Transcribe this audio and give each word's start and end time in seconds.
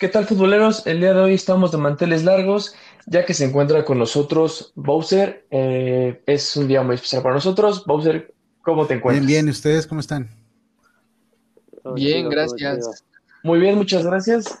¿Qué 0.00 0.08
tal 0.08 0.24
futboleros? 0.24 0.86
El 0.86 1.00
día 1.00 1.12
de 1.12 1.20
hoy 1.20 1.34
estamos 1.34 1.72
de 1.72 1.76
manteles 1.76 2.24
largos, 2.24 2.74
ya 3.04 3.26
que 3.26 3.34
se 3.34 3.44
encuentra 3.44 3.84
con 3.84 3.98
nosotros 3.98 4.72
Bowser. 4.74 5.46
Eh, 5.50 6.22
es 6.24 6.56
un 6.56 6.68
día 6.68 6.82
muy 6.82 6.94
especial 6.94 7.22
para 7.22 7.34
nosotros. 7.34 7.84
Bowser, 7.84 8.32
¿cómo 8.62 8.86
te 8.86 8.94
encuentras? 8.94 9.26
Bien, 9.26 9.44
bien, 9.44 9.48
¿y 9.48 9.50
ustedes 9.50 9.86
cómo 9.86 10.00
están? 10.00 10.30
Bien, 11.94 12.30
gracias. 12.30 13.04
Muy 13.42 13.58
bien, 13.58 13.74
muchas 13.74 14.06
gracias. 14.06 14.58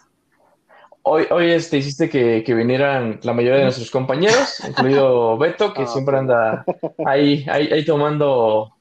Hoy, 1.04 1.24
hoy 1.30 1.52
este, 1.52 1.78
hiciste 1.78 2.10
que, 2.10 2.44
que 2.44 2.52
vinieran 2.52 3.18
la 3.22 3.32
mayoría 3.32 3.60
de 3.60 3.64
nuestros 3.64 3.90
compañeros, 3.90 4.60
incluido 4.68 5.38
Beto, 5.38 5.72
que 5.72 5.84
Ah, 5.84 5.86
siempre 5.86 6.18
anda 6.18 6.66
ahí, 7.06 7.46
ahí, 7.48 7.72
ahí 7.72 7.82
tomando, 7.86 8.76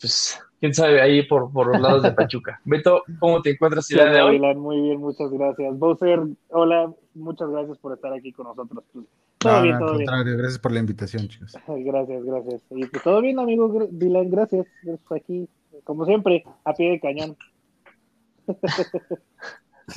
pues, 0.00 0.40
quién 0.62 0.72
sabe, 0.74 1.00
ahí 1.02 1.24
por, 1.24 1.52
por 1.52 1.66
los 1.72 1.80
lados 1.80 2.04
de 2.04 2.12
Pachuca. 2.12 2.60
Beto, 2.64 3.02
¿cómo 3.18 3.42
te 3.42 3.50
encuentras 3.50 3.90
el 3.90 3.98
¿Qué 3.98 4.04
día 4.04 4.12
de 4.12 4.22
hoy? 4.22 4.38
Muy 4.54 4.80
bien, 4.80 5.00
muchas 5.00 5.28
gracias. 5.32 5.76
Bowser, 5.76 6.20
hola, 6.50 6.92
muchas 7.14 7.50
gracias 7.50 7.78
por 7.78 7.92
estar 7.92 8.12
aquí 8.12 8.32
con 8.32 8.46
nosotros. 8.46 8.84
Pues, 8.92 9.04
todo 9.38 9.56
No, 9.56 9.62
bien, 9.62 9.74
no, 9.80 9.86
todo 9.86 9.98
bien. 9.98 10.36
gracias 10.38 10.60
por 10.60 10.70
la 10.70 10.78
invitación, 10.78 11.26
chicos. 11.26 11.58
Gracias, 11.66 12.24
gracias. 12.24 12.62
Y 12.70 12.86
pues 12.86 13.02
todo 13.02 13.20
bien, 13.20 13.40
amigo 13.40 13.88
Dylan, 13.90 14.30
gracias. 14.30 14.68
Gracias 14.84 15.04
por 15.08 15.16
aquí, 15.16 15.48
como 15.82 16.06
siempre, 16.06 16.44
a 16.64 16.72
pie 16.74 16.90
de 16.92 17.00
cañón. 17.00 17.36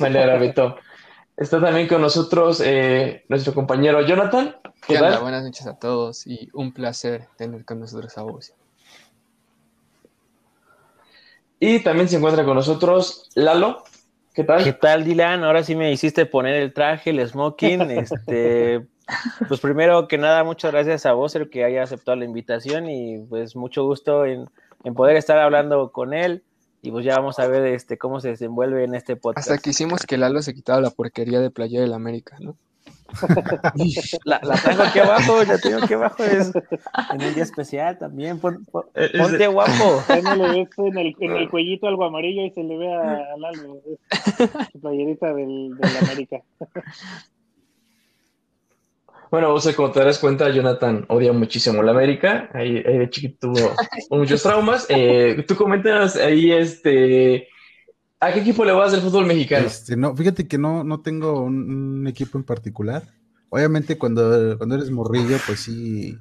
Alegra, 0.00 0.36
Beto. 0.38 0.76
Está 1.36 1.60
también 1.60 1.86
con 1.86 2.00
nosotros 2.00 2.60
eh, 2.64 3.24
nuestro 3.28 3.54
compañero 3.54 4.04
Jonathan. 4.04 4.56
¿Qué 4.64 4.94
¿Qué 4.94 4.96
onda? 4.96 5.10
tal? 5.12 5.22
Buenas 5.22 5.44
noches 5.44 5.64
a 5.68 5.78
todos 5.78 6.26
y 6.26 6.48
un 6.54 6.72
placer 6.72 7.28
tener 7.36 7.64
con 7.64 7.78
nosotros 7.78 8.18
a 8.18 8.22
vos. 8.22 8.52
Y 11.58 11.80
también 11.80 12.08
se 12.08 12.16
encuentra 12.16 12.44
con 12.44 12.54
nosotros 12.54 13.30
Lalo. 13.34 13.84
¿Qué 14.34 14.44
tal? 14.44 14.62
¿Qué 14.62 14.74
tal, 14.74 15.04
Dylan? 15.04 15.44
Ahora 15.44 15.62
sí 15.62 15.74
me 15.74 15.90
hiciste 15.90 16.26
poner 16.26 16.56
el 16.56 16.74
traje, 16.74 17.10
el 17.10 17.26
smoking. 17.26 17.90
Este, 17.90 18.86
pues 19.48 19.60
primero 19.60 20.08
que 20.08 20.18
nada, 20.18 20.44
muchas 20.44 20.72
gracias 20.72 21.06
a 21.06 21.12
vos, 21.12 21.34
el 21.36 21.48
que 21.48 21.64
haya 21.64 21.82
aceptado 21.82 22.16
la 22.16 22.24
invitación 22.24 22.90
y 22.90 23.18
pues 23.28 23.54
mucho 23.56 23.84
gusto 23.84 24.26
en, 24.26 24.50
en 24.84 24.94
poder 24.94 25.16
estar 25.16 25.38
hablando 25.38 25.90
con 25.92 26.12
él. 26.12 26.42
Y 26.82 26.90
pues 26.90 27.04
ya 27.04 27.16
vamos 27.16 27.38
a 27.38 27.48
ver 27.48 27.66
este, 27.66 27.96
cómo 27.96 28.20
se 28.20 28.28
desenvuelve 28.28 28.84
en 28.84 28.94
este 28.94 29.16
podcast. 29.16 29.50
Hasta 29.50 29.62
que 29.62 29.70
hicimos 29.70 30.02
que 30.02 30.18
Lalo 30.18 30.42
se 30.42 30.54
quitaba 30.54 30.80
la 30.80 30.90
porquería 30.90 31.40
de 31.40 31.50
Playa 31.50 31.80
del 31.80 31.94
América, 31.94 32.36
¿no? 32.38 32.56
La, 34.24 34.40
la 34.42 34.56
tengo 34.56 34.82
aquí 34.82 34.98
abajo, 34.98 35.44
la 35.44 35.58
tengo 35.58 35.78
aquí 35.82 35.94
abajo. 35.94 36.22
Es 36.24 36.52
en 36.54 37.22
un 37.24 37.34
día 37.34 37.42
especial 37.44 37.96
también. 37.98 38.38
pon- 38.40 38.64
pon- 38.70 38.86
Eh, 38.94 39.10
es- 39.12 39.20
ponte 39.20 39.46
guapo. 39.46 40.02
Me 40.08 40.36
le 40.36 40.48
ves 40.48 40.68
en 40.78 40.98
el, 40.98 41.16
en 41.20 41.36
el 41.36 41.48
cuellito 41.50 41.86
algo 41.86 42.04
amarillo 42.04 42.42
y 42.44 42.50
se 42.50 42.62
le 42.62 42.76
ve 42.76 42.92
a, 42.92 43.00
a 43.02 43.36
Lalo. 43.38 43.76
Es 43.86 44.50
su 44.72 44.80
playerita 44.80 45.32
del, 45.34 45.76
del 45.76 45.96
América. 46.04 46.40
Bueno, 49.30 49.52
o 49.54 49.60
sea, 49.60 49.74
como 49.74 49.90
te 49.90 49.98
darás 50.00 50.18
cuenta, 50.20 50.48
Jonathan 50.50 51.04
odia 51.08 51.32
muchísimo 51.32 51.82
la 51.82 51.90
América. 51.90 52.48
Ahí, 52.54 52.76
ahí 52.86 52.98
de 52.98 53.10
chiquito 53.10 53.52
tuvo 53.52 53.74
muchos 54.18 54.42
traumas. 54.42 54.86
Eh, 54.88 55.44
tú 55.48 55.56
comentas 55.56 56.16
ahí, 56.16 56.52
este, 56.52 57.48
¿a 58.20 58.32
qué 58.32 58.40
equipo 58.40 58.64
le 58.64 58.72
vas 58.72 58.92
del 58.92 59.00
fútbol 59.00 59.26
mexicano? 59.26 59.66
Este, 59.66 59.96
no, 59.96 60.14
fíjate 60.14 60.46
que 60.46 60.58
no, 60.58 60.84
no 60.84 61.00
tengo 61.00 61.42
un, 61.42 62.06
equipo 62.06 62.38
en 62.38 62.44
particular. 62.44 63.02
Obviamente 63.48 63.98
cuando, 63.98 64.56
cuando 64.58 64.74
eres 64.74 64.90
morrillo, 64.90 65.36
pues 65.46 65.60
sí, 65.60 66.18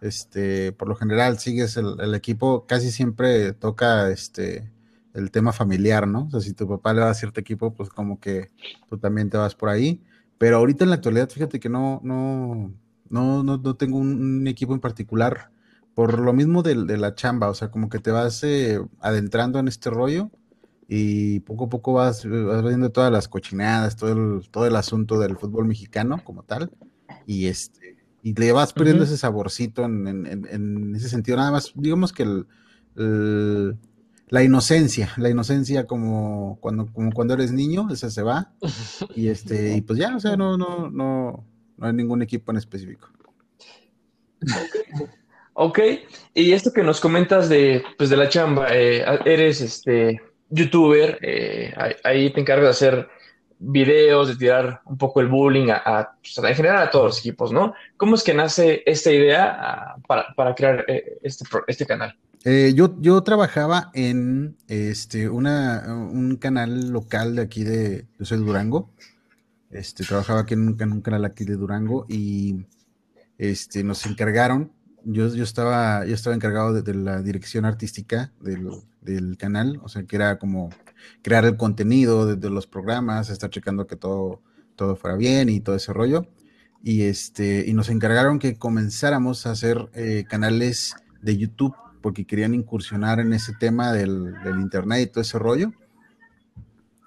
este, 0.00 0.72
por 0.72 0.88
lo 0.88 0.94
general 0.94 1.38
sigues 1.38 1.76
el, 1.76 2.14
equipo, 2.14 2.66
casi 2.66 2.90
siempre 2.90 3.52
toca 3.52 4.10
este 4.10 4.70
el 5.12 5.32
tema 5.32 5.52
familiar, 5.52 6.06
¿no? 6.06 6.26
O 6.26 6.30
sea, 6.30 6.40
si 6.40 6.52
tu 6.52 6.68
papá 6.68 6.92
le 6.94 7.00
va 7.00 7.10
a 7.10 7.14
cierto 7.14 7.40
equipo, 7.40 7.74
pues 7.74 7.88
como 7.88 8.20
que 8.20 8.52
tú 8.88 8.96
también 8.98 9.28
te 9.28 9.36
vas 9.36 9.56
por 9.56 9.68
ahí. 9.68 10.00
Pero 10.38 10.58
ahorita 10.58 10.84
en 10.84 10.90
la 10.90 10.96
actualidad, 10.96 11.28
fíjate 11.28 11.58
que 11.58 11.68
no, 11.68 12.00
no, 12.04 12.72
no, 13.08 13.42
no, 13.42 13.58
no 13.58 13.74
tengo 13.76 13.98
un, 13.98 14.40
un 14.40 14.46
equipo 14.46 14.72
en 14.72 14.80
particular. 14.80 15.50
Por 15.94 16.20
lo 16.20 16.32
mismo 16.32 16.62
de, 16.62 16.84
de 16.84 16.96
la 16.96 17.16
chamba, 17.16 17.50
o 17.50 17.54
sea, 17.54 17.72
como 17.72 17.88
que 17.88 17.98
te 17.98 18.12
vas 18.12 18.44
eh, 18.44 18.80
adentrando 19.00 19.58
en 19.58 19.66
este 19.66 19.90
rollo 19.90 20.30
y 20.92 21.38
poco 21.40 21.66
a 21.66 21.68
poco 21.68 21.92
vas, 21.92 22.26
vas 22.28 22.64
viendo 22.64 22.90
todas 22.90 23.12
las 23.12 23.28
cochinadas, 23.28 23.94
todo 23.94 24.10
el, 24.10 24.48
todo 24.50 24.66
el 24.66 24.74
asunto 24.74 25.20
del 25.20 25.36
fútbol 25.36 25.66
mexicano 25.66 26.20
como 26.24 26.42
tal, 26.42 26.72
y 27.26 27.46
este, 27.46 27.96
y 28.24 28.34
le 28.34 28.50
vas 28.50 28.72
perdiendo 28.72 29.04
ese 29.04 29.16
saborcito 29.16 29.84
en, 29.84 30.26
en- 30.26 30.96
ese 30.96 31.08
sentido, 31.08 31.36
nada 31.36 31.52
más, 31.52 31.70
digamos 31.76 32.12
que 32.12 32.24
el- 32.24 32.46
el- 32.96 33.76
la 34.30 34.42
inocencia, 34.42 35.12
la 35.16 35.30
inocencia 35.30 35.86
como 35.86 36.58
cuando, 36.60 36.86
como 36.92 37.12
cuando 37.12 37.34
eres 37.34 37.52
niño, 37.52 37.86
esa 37.92 38.10
se 38.10 38.22
va, 38.24 38.52
y 39.14 39.28
este, 39.28 39.76
y 39.76 39.82
pues 39.82 39.96
ya, 39.96 40.16
o 40.16 40.18
sea, 40.18 40.36
no, 40.36 40.58
no, 40.58 40.90
no, 40.90 41.44
no 41.76 41.86
hay 41.86 41.92
ningún 41.92 42.20
equipo 42.22 42.50
en 42.50 42.58
específico. 42.58 43.08
Ok, 45.54 45.78
y 46.34 46.52
esto 46.52 46.72
que 46.72 46.82
nos 46.82 47.00
comentas 47.00 47.48
de, 47.48 47.84
pues, 47.96 48.10
de 48.10 48.16
la 48.16 48.28
chamba, 48.28 48.68
eh, 48.72 49.04
eres 49.24 49.60
este, 49.60 50.20
youtuber, 50.50 51.18
eh, 51.22 51.72
ahí- 52.04 52.30
te 52.32 52.40
encargas 52.40 52.64
de 52.64 52.70
hacer 52.70 53.08
videos, 53.58 54.28
de 54.28 54.36
tirar 54.36 54.80
un 54.86 54.96
poco 54.96 55.20
el 55.20 55.28
bullying 55.28 55.68
a, 55.70 55.76
a, 55.84 56.16
pues, 56.20 56.38
en 56.38 56.54
general 56.54 56.82
a 56.82 56.90
todos 56.90 57.06
los 57.06 57.18
equipos, 57.20 57.52
¿no? 57.52 57.74
¿Cómo 57.96 58.14
es 58.14 58.22
que 58.22 58.32
nace 58.34 58.82
esta 58.86 59.10
idea 59.12 59.56
ah, 59.60 59.96
para, 60.06 60.34
para 60.34 60.54
crear 60.54 60.84
eh, 60.88 61.18
este, 61.22 61.44
este 61.66 61.86
canal? 61.86 62.16
Eh, 62.44 62.72
yo, 62.74 62.94
yo 63.00 63.22
trabajaba 63.22 63.90
en 63.92 64.56
este, 64.66 65.28
una, 65.28 65.84
un 66.10 66.36
canal 66.36 66.90
local 66.90 67.36
de 67.36 67.42
aquí 67.42 67.64
de, 67.64 68.06
yo 68.18 68.24
soy 68.24 68.38
de 68.38 68.44
Durango, 68.44 68.90
este, 69.70 70.04
trabajaba 70.04 70.40
aquí 70.40 70.54
en 70.54 70.66
un, 70.66 70.76
en 70.80 70.92
un 70.92 71.00
canal 71.02 71.26
aquí 71.26 71.44
de 71.44 71.56
Durango 71.56 72.06
y 72.08 72.64
este, 73.36 73.84
nos 73.84 74.06
encargaron, 74.06 74.72
yo, 75.04 75.34
yo, 75.34 75.44
estaba, 75.44 76.04
yo 76.04 76.14
estaba 76.14 76.34
encargado 76.34 76.72
de, 76.72 76.94
la 76.94 77.22
dirección 77.22 77.64
artística 77.64 78.32
del, 78.40 78.68
del 79.00 79.36
canal, 79.36 79.80
o 79.82 79.88
sea, 79.88 80.04
que 80.04 80.16
era 80.16 80.38
como 80.38 80.70
crear 81.22 81.44
el 81.44 81.56
contenido 81.56 82.34
de, 82.36 82.50
los 82.50 82.66
programas, 82.66 83.30
estar 83.30 83.50
checando 83.50 83.86
que 83.86 83.96
todo, 83.96 84.40
todo 84.76 84.96
fuera 84.96 85.16
bien 85.16 85.48
y 85.48 85.60
todo 85.60 85.76
ese 85.76 85.92
rollo. 85.92 86.26
Y, 86.82 87.02
este, 87.02 87.64
y 87.66 87.74
nos 87.74 87.90
encargaron 87.90 88.38
que 88.38 88.56
comenzáramos 88.56 89.46
a 89.46 89.50
hacer 89.50 89.90
eh, 89.94 90.24
canales 90.28 90.94
de 91.20 91.36
YouTube 91.36 91.74
porque 92.00 92.24
querían 92.24 92.54
incursionar 92.54 93.20
en 93.20 93.34
ese 93.34 93.52
tema 93.52 93.92
del, 93.92 94.32
del 94.42 94.60
internet 94.60 95.02
y 95.02 95.06
todo 95.06 95.20
ese 95.20 95.38
rollo. 95.38 95.72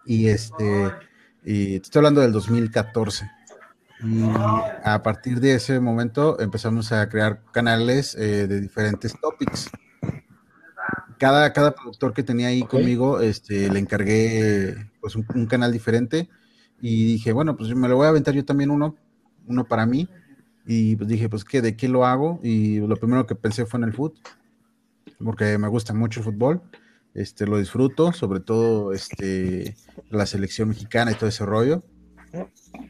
Y 0.06 0.28
este, 0.28 0.92
y 1.46 1.76
estoy 1.76 2.00
hablando 2.00 2.22
del 2.22 2.32
2014. 2.32 3.30
Y 4.04 4.24
a 4.84 5.02
partir 5.04 5.40
de 5.40 5.56
ese 5.56 5.80
momento 5.80 6.40
empezamos 6.40 6.92
a 6.92 7.08
crear 7.08 7.42
canales 7.52 8.16
eh, 8.16 8.48
de 8.48 8.60
diferentes 8.60 9.14
topics. 9.20 9.70
Cada, 11.18 11.54
cada 11.54 11.74
productor 11.74 12.14
que 12.14 12.24
tenía 12.24 12.48
ahí 12.48 12.64
conmigo, 12.64 13.22
este, 13.22 13.72
le 13.72 13.80
encargué 13.80 14.92
pues 15.00 15.16
un, 15.16 15.26
un 15.34 15.46
canal 15.46 15.72
diferente 15.72 16.30
y 16.82 17.06
dije, 17.06 17.32
bueno, 17.32 17.56
pues 17.56 17.74
me 17.74 17.88
lo 17.88 17.96
voy 17.96 18.08
a 18.08 18.10
aventar 18.10 18.34
yo 18.34 18.44
también 18.44 18.72
uno, 18.72 18.98
uno 19.48 19.64
para 19.66 19.86
mí. 19.86 20.10
Y 20.66 20.96
pues 20.96 21.08
dije, 21.10 21.30
pues, 21.30 21.46
¿qué, 21.46 21.62
¿de 21.62 21.76
qué 21.78 21.88
lo 21.88 22.06
hago? 22.06 22.40
Y 22.44 22.80
lo 22.80 22.96
primero 22.98 23.26
que 23.26 23.36
pensé 23.36 23.66
fue 23.66 23.80
en 23.80 23.86
el 23.86 23.94
fútbol 23.94 24.22
porque 25.24 25.58
me 25.58 25.68
gusta 25.68 25.94
mucho 25.94 26.20
el 26.20 26.26
fútbol, 26.26 26.62
este, 27.14 27.46
lo 27.46 27.58
disfruto, 27.58 28.12
sobre 28.12 28.40
todo 28.40 28.94
este, 28.94 29.76
la 30.10 30.26
selección 30.26 30.70
mexicana 30.70 31.12
y 31.12 31.16
todo 31.16 31.30
ese 31.30 31.46
rollo. 31.46 31.84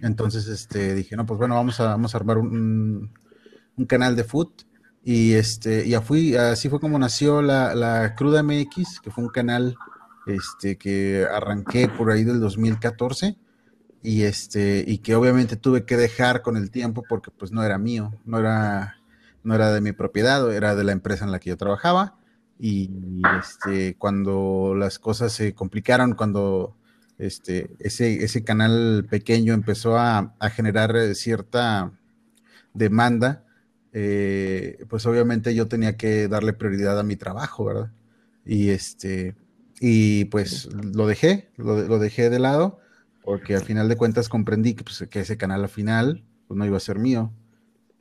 Entonces 0.02 0.48
este, 0.48 0.96
dije, 0.96 1.16
no, 1.16 1.26
pues 1.26 1.38
bueno, 1.38 1.56
vamos 1.56 1.80
a, 1.80 1.86
vamos 1.88 2.14
a 2.14 2.18
armar 2.18 2.38
un, 2.38 3.12
un 3.78 3.86
canal 3.86 4.16
de 4.16 4.24
fútbol. 4.24 4.54
Y, 5.06 5.34
este, 5.34 5.88
ya 5.88 6.02
fui, 6.02 6.36
así 6.36 6.70
fue 6.70 6.80
como 6.80 6.98
nació 6.98 7.42
la, 7.42 7.76
la 7.76 8.16
Cruda 8.16 8.42
MX, 8.42 9.02
que 9.02 9.12
fue 9.12 9.24
un 9.24 9.30
canal 9.30 9.76
este, 10.26 10.78
que 10.78 11.28
arranqué 11.30 11.90
por 11.90 12.10
ahí 12.10 12.24
del 12.24 12.40
2014 12.40 13.38
y, 14.02 14.24
este, 14.24 14.84
y 14.88 15.00
que 15.00 15.16
obviamente 15.16 15.58
tuve 15.58 15.86
que 15.86 15.98
dejar 15.98 16.42
con 16.42 16.56
el 16.56 16.72
tiempo 16.72 17.04
porque 17.08 17.32
pues 17.32 17.52
no 17.52 17.64
era 17.64 17.78
mío, 17.78 18.14
no 18.26 18.40
era, 18.40 18.98
no 19.44 19.56
era 19.56 19.74
de 19.74 19.82
mi 19.82 19.92
propiedad, 19.92 20.54
era 20.54 20.76
de 20.76 20.86
la 20.86 20.94
empresa 20.94 21.26
en 21.26 21.32
la 21.32 21.40
que 21.40 21.50
yo 21.50 21.58
trabajaba. 21.58 22.18
Y 22.60 22.90
este, 23.42 23.98
cuando 23.98 24.74
las 24.78 25.00
cosas 25.00 25.34
se 25.34 25.54
complicaron, 25.54 26.14
cuando 26.14 26.78
este, 27.26 27.70
ese, 27.80 28.24
ese 28.24 28.44
canal 28.44 29.06
pequeño 29.10 29.54
empezó 29.54 29.98
a, 29.98 30.36
a 30.40 30.50
generar 30.50 30.96
eh, 30.96 31.16
cierta 31.16 31.92
demanda, 32.74 33.46
eh, 33.94 34.84
pues 34.90 35.06
obviamente 35.06 35.56
yo 35.56 35.68
tenía 35.68 35.98
que 35.98 36.28
darle 36.28 36.54
prioridad 36.54 37.00
a 37.00 37.04
mi 37.04 37.16
trabajo, 37.16 37.66
¿verdad? 37.66 37.92
Y 38.46 38.70
este, 38.70 39.36
y 39.80 40.26
pues 40.26 40.70
lo 40.74 41.08
dejé, 41.08 41.50
lo, 41.58 41.82
lo 41.84 42.00
dejé 42.00 42.30
de 42.30 42.40
lado, 42.40 42.80
porque 43.24 43.56
al 43.56 43.64
final 43.64 43.88
de 43.90 43.96
cuentas 43.98 44.30
comprendí 44.30 44.74
que, 44.74 44.84
pues, 44.84 45.06
que 45.10 45.22
ese 45.22 45.38
canal 45.38 45.64
al 45.64 45.70
final 45.70 46.24
pues, 46.48 46.58
no 46.58 46.66
iba 46.66 46.78
a 46.78 46.80
ser 46.82 47.00
mío. 47.00 47.32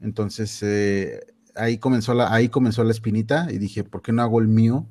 Entonces, 0.00 0.62
eh, 0.62 1.20
ahí 1.54 1.78
comenzó 1.78 2.14
la, 2.14 2.32
ahí 2.34 2.48
comenzó 2.48 2.84
la 2.84 2.92
espinita 2.92 3.48
y 3.50 3.58
dije, 3.58 3.84
¿por 3.84 4.02
qué 4.02 4.12
no 4.12 4.22
hago 4.22 4.40
el 4.40 4.48
mío? 4.48 4.86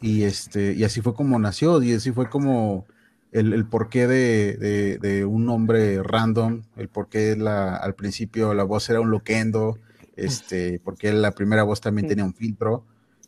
Y 0.00 0.24
este, 0.24 0.74
y 0.74 0.84
así 0.84 1.00
fue 1.00 1.14
como 1.14 1.38
nació, 1.38 1.82
y 1.82 1.94
así 1.94 2.12
fue 2.12 2.28
como 2.28 2.86
el, 3.32 3.52
el 3.52 3.66
porqué 3.66 4.06
de, 4.06 4.56
de, 4.56 4.98
de, 4.98 5.24
un 5.24 5.44
nombre 5.44 6.02
random, 6.02 6.62
el 6.76 6.88
porqué 6.88 7.36
la, 7.36 7.76
al 7.76 7.94
principio 7.94 8.54
la 8.54 8.64
voz 8.64 8.88
era 8.88 9.00
un 9.00 9.10
loquendo, 9.10 9.78
este, 10.16 10.80
porque 10.84 11.12
la 11.12 11.32
primera 11.32 11.62
voz 11.62 11.80
también 11.80 12.08
tenía 12.08 12.24
un 12.24 12.34
filtro, 12.34 12.84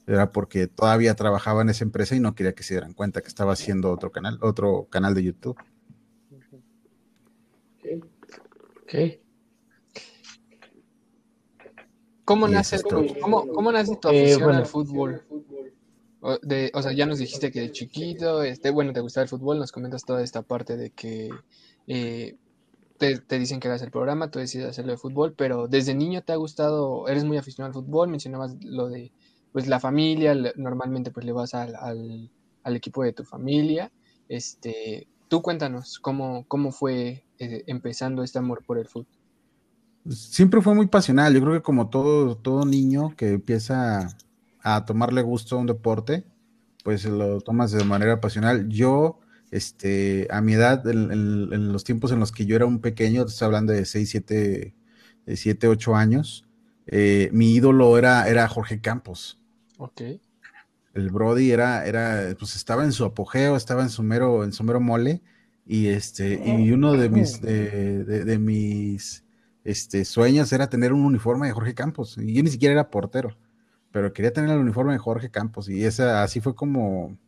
era 0.06 0.30
porque 0.32 0.66
todavía 0.66 1.14
trabajaba 1.14 1.62
en 1.62 1.68
esa 1.68 1.84
empresa 1.84 2.16
y 2.16 2.20
no 2.20 2.34
quería 2.34 2.54
que 2.54 2.62
se 2.62 2.74
dieran 2.74 2.94
cuenta 2.94 3.20
que 3.20 3.28
estaba 3.28 3.52
haciendo 3.52 3.90
otro 3.92 4.10
canal, 4.10 4.38
otro 4.40 4.86
canal 4.90 5.14
de 5.14 5.24
YouTube. 5.24 5.58
Ok. 8.82 9.20
¿Cómo 12.24 12.46
nace, 12.46 12.82
cómo, 13.20 13.46
cómo 13.48 13.72
nace 13.72 13.96
tu 13.96 14.08
Eh, 14.08 14.20
afición 14.20 14.42
bueno. 14.44 14.58
al 14.58 14.66
fútbol? 14.66 15.22
O, 16.74 16.82
sea, 16.82 16.92
ya 16.92 17.06
nos 17.06 17.18
dijiste 17.18 17.50
que 17.50 17.60
de 17.60 17.72
chiquito, 17.72 18.42
este, 18.42 18.70
bueno, 18.70 18.92
te 18.92 19.00
gustaba 19.00 19.22
el 19.22 19.28
fútbol, 19.28 19.58
nos 19.58 19.72
comentas 19.72 20.04
toda 20.04 20.22
esta 20.22 20.42
parte 20.42 20.76
de 20.76 20.90
que 20.90 21.30
eh, 21.86 22.36
te, 22.98 23.18
te 23.20 23.38
dicen 23.38 23.60
que 23.60 23.68
hagas 23.68 23.82
el 23.82 23.90
programa, 23.90 24.30
tú 24.30 24.38
decides 24.38 24.68
hacerlo 24.68 24.92
de 24.92 24.98
fútbol, 24.98 25.34
pero 25.36 25.68
desde 25.68 25.94
niño 25.94 26.22
te 26.22 26.32
ha 26.32 26.36
gustado, 26.36 27.08
eres 27.08 27.24
muy 27.24 27.36
aficionado 27.38 27.68
al 27.78 27.84
fútbol, 27.84 28.08
mencionabas 28.08 28.56
lo 28.62 28.88
de 28.88 29.12
pues 29.52 29.66
la 29.66 29.80
familia, 29.80 30.34
normalmente 30.56 31.10
pues 31.10 31.24
le 31.24 31.32
vas 31.32 31.54
al, 31.54 31.74
al- 31.76 32.30
al 32.64 32.76
equipo 32.76 33.02
de 33.02 33.12
tu 33.14 33.24
familia. 33.24 33.90
Este, 34.28 35.08
tú 35.28 35.40
cuéntanos 35.40 35.98
cómo, 36.00 36.44
cómo 36.48 36.70
fue 36.72 37.24
eh, 37.38 37.64
empezando 37.66 38.22
este 38.22 38.38
amor 38.38 38.62
por 38.66 38.78
el 38.78 38.86
fútbol. 38.86 39.06
Siempre 40.10 40.60
fue 40.60 40.74
muy 40.74 40.86
pasional. 40.86 41.34
Yo 41.34 41.40
creo 41.40 41.54
que 41.54 41.62
como 41.62 41.88
todo, 41.88 42.36
todo 42.36 42.64
niño 42.64 43.14
que 43.16 43.32
empieza 43.32 44.08
a 44.62 44.84
tomarle 44.84 45.22
gusto 45.22 45.56
a 45.56 45.60
un 45.60 45.66
deporte, 45.66 46.24
pues 46.84 47.04
lo 47.04 47.40
tomas 47.40 47.72
de 47.72 47.84
manera 47.84 48.20
pasional. 48.20 48.68
Yo, 48.68 49.20
este, 49.50 50.28
a 50.30 50.40
mi 50.40 50.54
edad, 50.54 50.86
en, 50.88 51.12
en- 51.12 51.52
en 51.52 51.72
los 51.72 51.84
tiempos 51.84 52.12
en 52.12 52.20
los 52.20 52.32
que 52.32 52.46
yo 52.46 52.56
era 52.56 52.66
un 52.66 52.80
pequeño, 52.80 53.24
te 53.24 53.30
estoy 53.32 53.46
hablando 53.46 53.72
de 53.72 53.84
6, 53.84 54.10
7, 54.10 54.74
de 55.26 55.36
7 55.36 55.68
8 55.68 55.96
años, 55.96 56.46
eh, 56.86 57.30
mi 57.32 57.54
ídolo 57.54 57.98
era, 57.98 58.28
era 58.28 58.48
Jorge 58.48 58.80
Campos. 58.80 59.40
Ok. 59.78 60.02
El 60.94 61.10
Brody 61.10 61.50
era, 61.52 61.86
era, 61.86 62.34
pues 62.38 62.56
estaba 62.56 62.84
en 62.84 62.92
su 62.92 63.04
apogeo, 63.04 63.56
estaba 63.56 63.82
en 63.82 63.90
su 63.90 64.02
mero, 64.02 64.42
en 64.44 64.52
su 64.52 64.64
mero 64.64 64.80
mole, 64.80 65.22
y 65.66 65.88
este, 65.88 66.40
y 66.44 66.72
uno 66.72 66.96
de 66.96 67.08
mis, 67.10 67.40
de, 67.40 68.04
de- 68.04 68.24
de 68.24 68.38
mis 68.38 69.24
este, 69.64 70.04
sueños 70.04 70.52
era 70.52 70.68
tener 70.70 70.92
un 70.92 71.04
uniforme 71.04 71.46
de 71.48 71.52
Jorge 71.52 71.74
Campos. 71.74 72.16
Y 72.18 72.32
yo 72.34 72.42
ni 72.42 72.50
siquiera 72.50 72.72
era 72.72 72.90
portero, 72.90 73.36
pero 73.98 74.12
quería 74.12 74.32
tener 74.32 74.50
el 74.50 74.60
uniforme 74.60 74.92
de 74.92 74.98
Jorge 74.98 75.28
Campos. 75.28 75.68
Y 75.68 75.84
esa, 75.84 76.22
así 76.22 76.40
fue 76.40 76.54
como, 76.54 77.18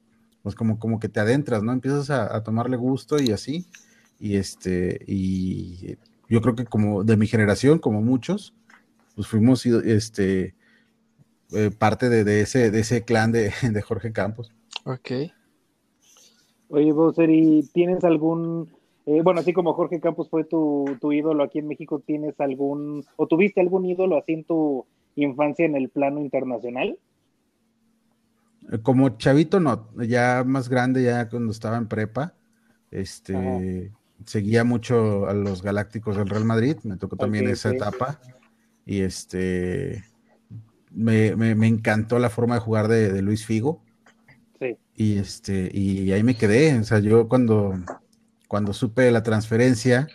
pues 0.45 0.55
como, 0.55 0.79
como 0.79 1.01
que 1.01 1.09
te 1.09 1.19
adentras, 1.19 1.65
¿no? 1.65 1.73
Empiezas 1.73 2.11
a, 2.11 2.37
a 2.37 2.45
tomarle 2.45 2.77
gusto 2.77 3.21
y 3.21 3.33
así. 3.33 3.67
Y 4.21 4.37
este, 4.37 5.01
y 5.09 5.97
yo 6.29 6.41
creo 6.41 6.55
que 6.55 6.67
como 6.67 7.03
de 7.03 7.17
mi 7.17 7.27
generación, 7.27 7.81
como 7.81 8.03
muchos, 8.03 8.55
pues 9.17 9.27
fuimos 9.27 9.67
este, 9.67 10.55
eh, 11.51 11.73
parte 11.77 12.09
de, 12.09 12.23
de 12.23 12.43
ese, 12.43 12.71
de 12.71 12.79
ese 12.79 13.05
clan 13.05 13.33
de, 13.33 13.51
de 13.69 13.83
Jorge 13.83 14.13
Campos. 14.13 14.53
Ok. 14.85 15.11
Oye, 16.69 16.93
Bowser, 16.93 17.31
¿y 17.31 17.69
tienes 17.73 18.05
algún, 18.05 18.71
eh, 19.07 19.23
bueno, 19.25 19.41
así 19.41 19.53
como 19.53 19.75
Jorge 19.75 19.99
Campos 19.99 20.31
fue 20.31 20.45
tu, 20.45 20.85
tu 21.01 21.11
ídolo 21.11 21.43
aquí 21.43 21.59
en 21.59 21.67
México, 21.67 21.99
¿tienes 21.99 22.39
algún, 22.39 23.05
o 23.17 23.27
tuviste 23.27 23.61
algún 23.61 23.87
ídolo 23.87 24.17
así 24.17 24.35
en 24.35 24.45
tu 24.45 24.87
infancia 25.17 25.65
en 25.67 25.77
el 25.77 25.89
plano 25.89 26.21
internacional? 26.21 26.99
Eh, 28.73 28.79
Como 28.83 29.11
chavito, 29.19 29.61
no, 29.61 29.89
ya 30.03 30.45
más 30.47 30.69
grande, 30.69 31.03
ya 31.03 31.29
cuando 31.29 31.53
estaba 31.53 31.77
en 31.77 31.89
prepa, 31.89 32.35
este, 32.91 33.93
seguía 34.25 34.65
mucho 34.65 35.27
a 35.27 35.35
los 35.35 35.63
Galácticos 35.63 36.17
del 36.17 36.29
Real 36.29 36.45
Madrid, 36.45 36.77
me 36.85 36.97
tocó 36.97 37.17
también 37.17 37.49
esa 37.49 37.71
etapa, 37.71 38.21
y 38.85 39.01
este, 39.01 40.05
me, 40.91 41.37
me- 41.37 41.55
me 41.55 41.67
encantó 41.69 42.19
la 42.19 42.31
forma 42.31 42.55
de 42.57 42.61
jugar 42.61 42.89
de, 42.89 43.13
de 43.13 43.23
Luis 43.23 43.47
Figo, 43.47 43.83
Sí. 44.59 44.77
y 44.95 45.17
este, 45.17 45.71
y 45.73 46.13
ahí 46.13 46.23
me 46.23 46.37
quedé, 46.37 46.79
o 46.79 46.85
sea, 46.85 46.99
yo 46.99 47.29
cuando, 47.29 47.75
cuando 48.47 48.75
supe 48.75 49.11
la 49.11 49.23
transferencia 49.23 50.07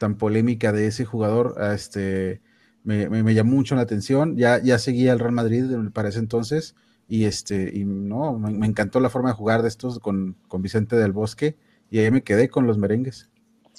tan 0.00 0.16
polémica 0.16 0.72
de 0.72 0.88
ese 0.88 1.04
jugador, 1.04 1.54
a 1.62 1.74
este, 1.74 2.40
me, 2.84 3.08
me- 3.08 3.22
me 3.22 3.34
llamó 3.34 3.56
mucho 3.56 3.74
la 3.74 3.82
atención, 3.82 4.36
ya, 4.36 4.62
ya 4.62 4.78
seguía 4.78 5.12
el 5.12 5.18
Real 5.18 5.32
Madrid 5.32 5.64
para 5.92 6.08
ese 6.10 6.20
entonces, 6.20 6.76
y 7.08 7.24
este, 7.24 7.70
y 7.74 7.84
no, 7.84 8.38
me, 8.38 8.50
me 8.52 8.66
encantó 8.66 9.00
la 9.00 9.10
forma 9.10 9.30
de 9.30 9.34
jugar 9.34 9.62
de 9.62 9.68
estos 9.68 9.98
con, 9.98 10.36
con 10.48 10.62
Vicente 10.62 10.96
del 10.96 11.12
Bosque, 11.12 11.56
y 11.90 11.98
ahí 11.98 12.10
me 12.10 12.22
quedé 12.22 12.48
con 12.48 12.66
los 12.66 12.78
merengues. 12.78 13.28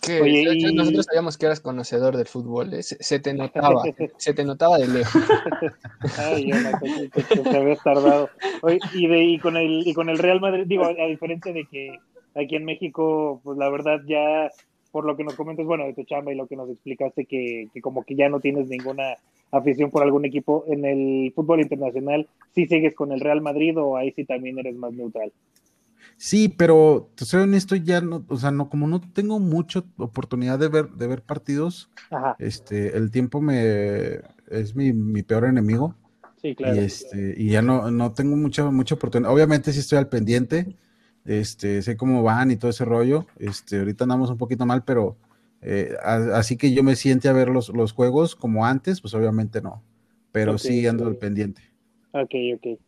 Que 0.02 0.22
Oye, 0.22 0.44
y- 0.56 0.76
nosotros 0.76 1.06
sabíamos 1.06 1.38
que 1.38 1.46
eras 1.48 1.62
conocedor 1.62 2.18
del 2.18 2.28
fútbol, 2.28 2.74
¿eh? 2.74 2.84
se, 2.84 2.98
se 3.02 3.20
te 3.20 3.34
notaba, 3.34 3.82
se 4.18 4.34
te 4.34 4.44
notaba 4.44 4.78
de 4.78 4.88
lejos. 4.88 5.24
Ay, 6.18 6.46
Jonathan, 6.48 6.90
que, 7.14 7.24
que 7.24 7.42
te 7.42 7.58
habías 7.58 7.82
tardado. 7.82 8.30
Oye, 8.62 8.80
y, 8.94 9.08
de, 9.08 9.24
y, 9.24 9.40
con 9.40 9.58
el, 9.58 9.88
y 9.88 9.94
con 9.94 10.10
el 10.10 10.20
Real 10.20 10.40
Madrid, 10.42 10.66
digo, 10.68 10.84
a, 10.86 10.90
a 10.90 11.08
diferencia 11.08 11.52
de 11.54 11.66
que 11.66 12.00
aquí 12.36 12.56
en 12.56 12.66
México, 12.66 13.42
pues 13.44 13.58
la 13.58 13.70
verdad 13.70 14.00
ya, 14.08 14.50
por 14.96 15.04
lo 15.06 15.18
que 15.18 15.26
nos 15.26 15.36
comentas, 15.36 15.66
bueno, 15.66 15.84
de 15.84 15.94
tu 15.94 16.06
chamba 16.06 16.32
y 16.32 16.38
lo 16.38 16.48
que 16.48 16.56
nos 16.56 16.70
explicaste, 16.70 17.26
que, 17.26 17.68
que 17.74 17.82
como 17.82 18.06
que 18.06 18.16
ya 18.16 18.30
no 18.30 18.40
tienes 18.40 18.70
ninguna 18.70 19.18
afición 19.52 19.92
por 19.92 20.02
algún 20.02 20.24
equipo 20.24 20.64
en 20.70 20.86
el 20.86 21.34
fútbol 21.36 21.60
internacional, 21.60 22.30
¿sí 22.54 22.66
sigues 22.66 22.96
con 22.96 23.12
el 23.12 23.20
Real 23.20 23.42
Madrid 23.42 23.78
o 23.78 23.98
ahí 23.98 24.12
sí 24.12 24.24
también 24.24 24.58
eres 24.58 24.78
más 24.78 24.94
neutral? 24.94 25.34
Sí, 26.16 26.48
pero 26.48 27.10
te 27.16 27.26
soy 27.26 27.42
honesto, 27.42 27.76
ya 27.76 28.00
no, 28.00 28.24
o 28.30 28.38
sea, 28.38 28.52
no, 28.52 28.70
como 28.70 28.88
no 28.88 29.02
tengo 29.02 29.38
mucha 29.42 29.84
oportunidad 29.98 30.60
de 30.60 30.70
ver, 30.70 30.90
de 30.92 31.08
ver 31.08 31.24
partidos, 31.24 31.90
Ajá, 32.10 32.38
este, 32.40 32.96
el 32.96 33.12
tiempo 33.12 33.42
me 33.42 34.22
es 34.50 34.78
mi, 34.78 34.94
mi 34.94 35.24
peor 35.24 35.44
enemigo. 35.44 35.94
sí, 36.42 36.56
claro. 36.56 36.74
Y 36.74 36.80
este, 36.80 37.36
y 37.36 37.50
ya 37.50 37.62
no, 37.62 37.92
no 37.92 38.14
tengo 38.14 38.38
mucha, 38.38 38.72
mucha 38.72 38.96
oportunidad. 38.96 39.34
Obviamente 39.34 39.74
sí 39.74 39.80
estoy 39.80 39.98
al 39.98 40.08
pendiente, 40.08 40.74
este, 41.26 41.82
sé 41.82 41.98
cómo 41.98 42.24
van 42.24 42.52
y 42.52 42.58
todo 42.58 42.72
ese 42.72 42.86
rollo. 42.86 43.26
Este, 43.40 43.80
ahorita 43.80 44.06
andamos 44.06 44.30
un 44.30 44.38
poquito 44.38 44.66
mal, 44.66 44.84
pero 44.84 45.18
eh, 45.62 45.96
a- 46.04 46.38
así 46.38 46.58
que 46.58 46.74
yo 46.74 46.84
me 46.84 46.96
siente 46.96 47.28
a 47.30 47.34
ver 47.34 47.50
los, 47.50 47.70
los 47.70 47.94
juegos 47.94 48.36
como 48.36 48.66
antes, 48.66 49.02
pues 49.02 49.14
obviamente 49.14 49.62
no. 49.62 49.84
Pero 50.32 50.54
Ok, 50.54 50.62
sí 50.62 50.86
ando 50.88 51.08
al 51.08 51.16
pendiente. 51.16 51.62
Ok, 52.14 52.34
ok. 52.56 52.80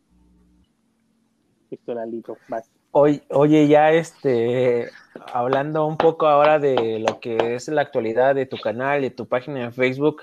Vas. 2.48 2.70
Oye, 2.90 3.22
oye, 3.30 3.68
ya 3.68 3.92
este, 3.92 4.90
hablando 5.34 5.86
un 5.86 5.96
poco 5.96 6.26
ahora 6.26 6.58
de 6.58 6.98
lo 7.00 7.20
que 7.20 7.54
es 7.54 7.68
la 7.68 7.82
actualidad 7.82 8.34
de 8.34 8.46
tu 8.46 8.56
canal, 8.58 9.02
de 9.02 9.10
tu 9.10 9.26
página 9.28 9.66
de 9.66 9.72
Facebook, 9.72 10.22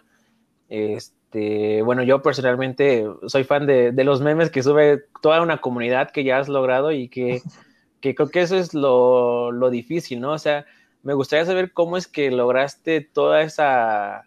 este, 0.69 1.81
bueno, 1.84 2.03
yo 2.03 2.22
personalmente 2.22 3.05
soy 3.27 3.43
fan 3.43 3.67
de, 3.67 3.91
de 3.91 4.03
los 4.03 4.22
memes 4.22 4.50
que 4.50 4.63
sube 4.63 5.05
toda 5.22 5.41
una 5.41 5.62
comunidad 5.62 6.12
que 6.12 6.24
ya 6.24 6.39
has 6.39 6.50
logrado 6.50 6.91
y 6.91 7.10
que, 7.10 7.41
que 8.05 8.13
creo 8.13 8.29
que 8.29 8.41
eso 8.41 8.55
es 8.55 8.75
lo, 8.75 9.51
lo 9.51 9.71
difícil, 9.71 10.19
¿no? 10.21 10.33
O 10.33 10.38
sea, 10.38 10.67
me 11.01 11.15
gustaría 11.15 11.43
saber 11.43 11.74
cómo 11.74 11.97
es 11.97 12.07
que 12.07 12.29
lograste 12.29 13.01
toda 13.01 13.41
esa, 13.41 14.25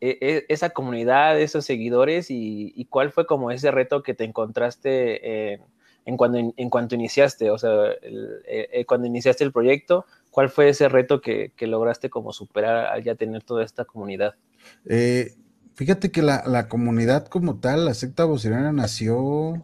e- 0.00 0.16
e- 0.22 0.46
esa 0.48 0.70
comunidad, 0.70 1.38
esos 1.38 1.66
seguidores 1.66 2.30
y, 2.30 2.72
y 2.74 2.86
cuál 2.86 3.12
fue 3.12 3.26
como 3.26 3.50
ese 3.50 3.70
reto 3.70 4.02
que 4.02 4.14
te 4.14 4.24
encontraste 4.24 5.52
en, 6.06 6.16
cuando, 6.16 6.38
en 6.38 6.70
cuanto 6.70 6.94
iniciaste, 6.94 7.50
o 7.50 7.58
sea, 7.58 7.92
el- 8.00 8.40
eh, 8.48 8.86
cuando 8.86 9.06
iniciaste 9.06 9.44
el 9.44 9.52
proyecto, 9.52 10.06
¿cuál 10.30 10.48
fue 10.48 10.70
ese 10.70 10.88
reto 10.88 11.20
que, 11.20 11.52
que 11.54 11.66
lograste 11.66 12.08
como 12.08 12.32
superar 12.32 12.86
al 12.86 13.04
ya 13.04 13.16
tener 13.16 13.42
toda 13.42 13.64
esta 13.64 13.84
comunidad? 13.84 14.34
Eh, 14.86 15.34
fíjate 15.74 16.10
que 16.10 16.22
la, 16.22 16.42
la 16.46 16.70
comunidad 16.70 17.26
como 17.26 17.60
tal, 17.60 17.84
la 17.84 17.92
secta 17.92 18.24
boceriana 18.24 18.72
nació 18.72 19.62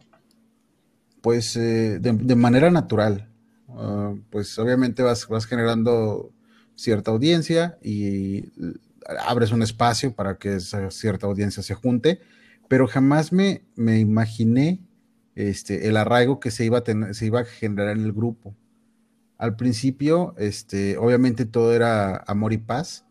pues 1.22 1.56
eh, 1.56 1.98
de 2.00 2.36
manera 2.36 2.70
natural. 2.70 3.30
Ah, 3.76 4.14
pues 4.30 4.59
obviamente 4.59 5.02
vas, 5.02 5.28
vas 5.28 5.45
generando 5.45 6.33
cierta 6.75 7.11
audiencia 7.11 7.78
y 7.83 8.50
abres 9.26 9.52
un 9.52 9.62
espacio 9.62 10.14
para 10.14 10.38
que 10.38 10.56
esa 10.56 10.90
cierta 10.90 11.26
audiencia 11.26 11.62
se 11.62 11.75
junte, 11.75 12.21
pero 12.68 12.87
jamás 12.87 13.33
me, 13.33 13.66
me 13.76 14.00
imaginé 14.00 14.80
este, 15.35 15.88
el 15.88 15.99
arraigo 15.99 16.40
que 16.40 16.50
se 16.50 16.64
iba, 16.64 16.78
a 16.78 16.85
tener, 16.85 17.14
se 17.14 17.26
iba 17.26 17.40
a 17.40 17.45
generar 17.45 17.97
en 17.97 18.04
el 18.04 18.12
grupo. 18.12 18.56
Al 19.37 19.56
principio, 19.56 20.35
este, 20.38 20.97
obviamente 20.97 21.45
todo 21.45 21.75
era 21.75 22.16
amor 22.26 22.54
y 22.54 22.59
paz, 22.59 23.04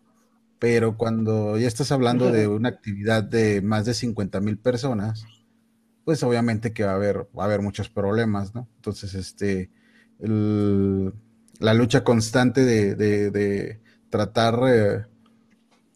pero 0.58 0.98
cuando 0.98 1.60
ya 1.60 1.68
estás 1.68 1.92
hablando 1.92 2.32
de 2.32 2.48
una 2.48 2.70
actividad 2.70 3.24
de 3.24 3.62
más 3.62 3.86
de 3.86 3.94
50 3.94 4.42
mil 4.42 4.58
personas, 4.58 5.26
pues 6.04 6.24
obviamente 6.24 6.74
que 6.74 6.84
va 6.84 6.94
a 6.94 6.96
haber, 6.96 7.28
va 7.38 7.44
a 7.44 7.46
haber 7.46 7.62
muchos 7.62 7.90
problemas, 7.90 8.56
¿no? 8.56 8.68
Entonces, 8.78 9.14
este, 9.14 9.70
la 10.20 11.74
lucha 11.74 12.04
constante 12.04 12.64
de, 12.64 12.96
de- 12.96 13.80
tratar 14.10 14.60
eh, 14.68 15.06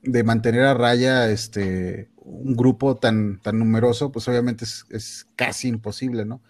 de 0.04 0.24
mantener 0.24 0.64
a 0.64 0.74
raya 0.74 1.30
este, 1.30 2.10
un 2.18 2.54
grupo 2.56 2.98
tan, 2.98 3.40
tan 3.42 3.60
numeroso, 3.60 4.12
pues 4.12 4.28
obviamente 4.28 4.66
es, 4.66 5.28
casi 5.38 5.70
imposible, 5.70 6.26
¿no? 6.26 6.42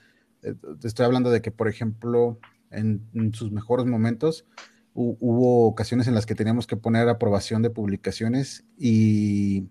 Eh, 0.42 0.56
estoy 0.84 1.06
hablando 1.06 1.30
de 1.30 1.42
que, 1.42 1.52
por 1.52 1.68
ejemplo, 1.68 2.40
en, 2.72 3.08
en 3.14 3.34
sus 3.34 3.52
mejores 3.52 3.86
momentos 3.86 4.46
hubo 4.94 5.68
ocasiones 5.68 6.08
en 6.08 6.16
las 6.16 6.26
que 6.26 6.36
teníamos 6.36 6.68
que 6.68 6.76
poner 6.76 7.08
aprobación 7.08 7.62
de 7.62 7.70
publicaciones 7.70 8.66
y 8.78 9.70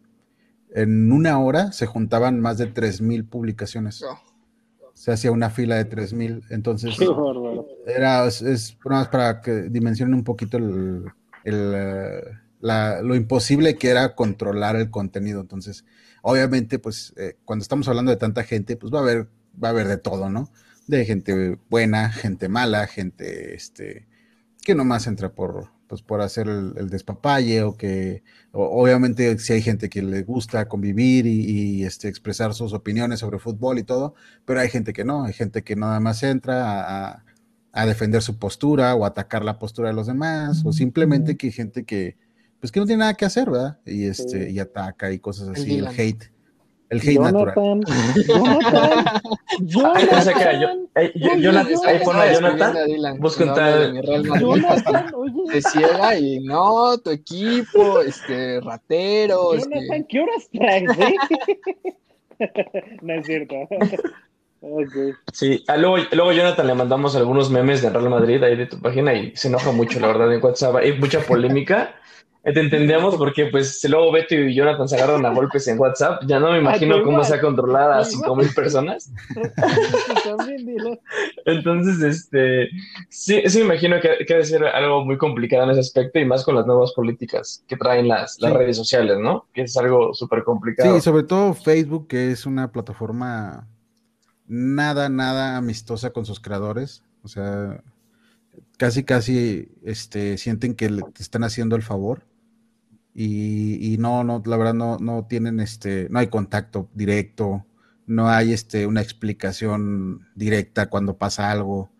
en 0.71 1.13
una 1.13 1.39
hora 1.39 1.73
se 1.73 1.87
juntaban 1.87 2.41
más 2.41 2.59
de 2.59 2.73
3.000 2.73 3.29
publicaciones. 3.29 4.03
Oh. 4.03 4.19
Se 4.99 5.13
hacía 5.13 5.31
una 5.31 5.49
fila 5.49 5.77
de 5.77 5.85
3.000. 5.85 6.43
Entonces, 6.51 6.97
era, 7.87 8.27
es, 8.27 8.43
es 8.43 8.77
nada 8.85 9.03
más 9.03 9.09
para 9.09 9.41
que 9.41 9.63
dimensionen 9.71 10.15
un 10.15 10.25
poquito 10.25 10.57
el, 10.57 11.05
el, 11.45 11.73
eh, 11.75 12.23
la- 12.61 13.01
lo 13.03 13.15
imposible 13.15 13.77
que 13.77 13.91
era 13.91 14.15
controlar 14.17 14.75
el 14.75 14.91
contenido. 14.91 15.41
Entonces, 15.41 15.85
obviamente, 16.23 16.79
pues 16.81 17.15
eh, 17.17 17.37
cuando 17.45 17.63
estamos 17.63 17.87
hablando 17.87 18.11
de 18.11 18.17
tanta 18.17 18.43
gente, 18.43 18.77
pues 18.77 18.93
va 18.93 18.99
a 18.99 19.03
haber, 19.03 19.29
va 19.63 19.69
a 19.69 19.71
haber 19.71 19.87
de 19.87 19.99
todo, 19.99 20.29
¿no? 20.31 20.51
De 20.89 21.05
gente 21.05 21.59
buena, 21.71 22.11
gente 22.11 22.49
mala, 22.49 22.87
gente 22.89 23.55
este, 23.55 24.09
que 24.65 24.75
nomás 24.75 25.07
entra 25.07 25.33
por, 25.33 25.69
pues, 25.89 26.03
por 26.03 26.21
hacer 26.21 26.47
el, 26.49 26.75
el 26.77 26.89
despapalle 26.91 27.63
o 27.63 27.77
que 27.77 28.23
o- 28.53 28.83
obviamente 28.83 29.39
si 29.39 29.55
hay 29.55 29.63
gente 29.63 29.89
que 29.89 30.03
le 30.03 30.23
gusta 30.23 30.69
convivir 30.69 31.27
y, 31.27 31.41
y, 31.81 31.85
este, 31.85 32.09
expresar 32.09 32.55
sus 32.55 32.73
opiniones 32.73 33.21
sobre 33.21 33.39
fútbol 33.39 33.79
y 33.79 33.83
todo, 33.85 34.15
pero 34.45 34.61
hay 34.61 34.69
gente 34.69 34.93
que 34.93 35.05
no, 35.05 35.25
hay 35.25 35.33
gente 35.33 35.65
que 35.65 35.75
nada 35.77 35.99
más 35.99 36.23
entra 36.23 37.15
a, 37.15 37.25
defender 37.87 38.23
su 38.23 38.39
postura 38.39 38.95
o 38.97 39.05
atacar 39.05 39.45
la 39.45 39.59
postura 39.61 39.89
de 39.91 39.95
los 39.95 40.09
demás, 40.09 40.63
o 40.65 40.73
simplemente 40.73 41.37
que 41.37 41.47
hay 41.47 41.53
gente 41.53 41.85
que, 41.85 42.17
pues 42.59 42.73
que 42.73 42.81
no 42.81 42.87
tiene 42.87 43.01
nada 43.01 43.15
que 43.15 43.25
hacer, 43.25 43.49
¿verdad? 43.49 43.79
Y 43.87 44.05
este, 44.07 44.47
Sí. 44.47 44.55
y 44.55 44.59
ataca 44.59 45.13
y 45.13 45.21
cosas 45.21 45.49
así, 45.51 45.79
el, 45.79 45.87
hate, 45.87 46.25
el 46.91 47.01
hate 47.01 47.19
natural. 47.19 47.55
Jonathan, 48.27 49.05
Jonathan, 49.61 49.93
Ay, 49.97 50.07
pensé 50.07 50.33
que 50.35 50.41
yo- 50.41 50.51
Jonathan, 50.51 50.89
Ey, 50.95 51.13
yo- 51.15 51.31
Oye, 51.33 51.43
Jonathan, 51.43 51.69
Jonathan. 51.73 51.89
ahí 51.89 52.05
pone 52.05 52.19
a 52.21 52.33
Jonathan. 52.33 53.19
busca 53.21 53.45
un 53.45 53.55
tal- 53.55 54.03
Jonathan, 54.41 55.15
oye, 55.15 55.33
Se 55.61 55.71
ciega 55.71 56.19
y 56.19 56.41
no, 56.41 56.99
tu 56.99 57.11
equipo, 57.11 58.01
este, 58.01 58.61
ratero, 58.61 59.53
Jonathan, 59.55 59.83
este, 59.83 60.07
¿qué 60.09 60.21
horas 60.21 60.49
traes, 60.53 60.99
eh? 60.99 61.15
no 63.03 63.15
es 63.15 63.27
cierto. 63.27 63.55
Ok. 64.61 64.93
Sí, 65.33 65.63
ah, 65.69 65.77
luego, 65.77 65.99
luego 66.13 66.33
Jonathan 66.33 66.67
le 66.67 66.75
mandamos 66.75 67.15
algunos 67.15 67.51
memes 67.51 67.81
de 67.83 67.91
Real 67.91 68.11
Madrid 68.11 68.43
ahí 68.43 68.57
de 68.57 68.67
tu 68.67 68.81
página 68.81 69.15
y 69.15 69.35
se 69.37 69.49
enoja 69.49 69.71
mucho, 69.73 70.01
la 70.01 70.09
verdad, 70.09 70.33
en 70.35 70.43
WhatsApp. 70.43 70.77
Hay 70.77 70.99
mucha 70.99 71.21
polémica. 71.21 71.95
Eh, 72.45 72.53
Te 72.53 72.61
entendemos 72.61 73.17
porque 73.17 73.47
pues 73.47 73.81
si 73.81 73.89
luego 73.89 74.13
Beto 74.13 74.35
y 74.35 74.55
Jonathan 74.55 74.89
se 74.89 74.97
agarran 74.97 75.27
a 75.27 75.31
golpes 75.35 75.67
en 75.69 75.79
WhatsApp, 75.79 76.23
ya 76.27 76.39
no 76.39 76.53
me 76.53 76.59
imagino 76.59 76.97
Ah, 76.97 77.03
cómo 77.05 77.23
sea 77.25 77.41
controlar 77.41 77.91
a 77.93 78.05
cinco 78.05 78.35
mil 78.37 78.49
personas. 78.55 79.13
Entonces, 81.47 82.01
este, 82.03 82.69
sí, 83.09 83.43
sí 83.47 83.59
me 83.59 83.65
imagino 83.67 84.01
que, 84.01 84.25
que 84.27 84.35
debe 84.35 84.45
ser 84.45 84.65
algo 84.65 85.05
muy 85.05 85.17
complicado 85.19 85.65
en 85.65 85.71
ese 85.71 85.81
aspecto 85.81 86.19
y 86.19 86.25
más 86.25 86.45
con 86.45 86.55
las 86.55 86.67
nuevas 86.67 86.93
políticas 86.93 87.65
que 87.67 87.77
traen 87.77 88.09
las, 88.09 88.37
las 88.41 88.53
Sí. 88.53 88.59
redes 88.59 88.77
sociales, 88.77 89.19
¿no? 89.19 89.47
Que 89.53 89.63
es 89.63 89.77
algo 89.77 90.15
súper 90.15 90.45
complicado. 90.45 90.95
Sí, 90.95 91.01
sobre 91.01 91.23
todo 91.25 91.55
Facebook, 91.55 92.09
que 92.09 92.31
es 92.31 92.47
una 92.47 92.71
plataforma 92.71 93.67
nada, 94.47 95.09
nada 95.09 95.57
amistosa 95.57 96.11
con 96.11 96.25
sus 96.25 96.41
creadores. 96.41 97.03
O 97.23 97.29
sea, 97.29 97.83
casi, 98.77 99.05
casi 99.05 99.69
este, 99.83 100.39
sienten 100.39 100.75
que 100.75 100.91
le 100.91 101.03
te 101.03 101.23
están 101.23 101.45
haciendo 101.45 101.77
el 101.77 101.83
favor. 101.83 102.27
Y, 103.15 103.95
y 103.95 103.99
no, 103.99 104.23
no, 104.23 104.43
la 104.47 104.57
verdad 104.57 104.75
no, 104.75 104.99
no 104.99 105.27
tienen 105.27 105.59
este, 105.61 106.09
no 106.09 106.21
hay 106.21 106.29
contacto 106.29 106.89
directo, 106.95 107.67
no 108.07 108.29
hay 108.29 108.53
este, 108.53 108.87
una 108.87 109.03
explicación 109.03 110.29
directa 110.35 110.89
cuando 110.89 111.19
pasa 111.19 111.51
algo. 111.51 111.91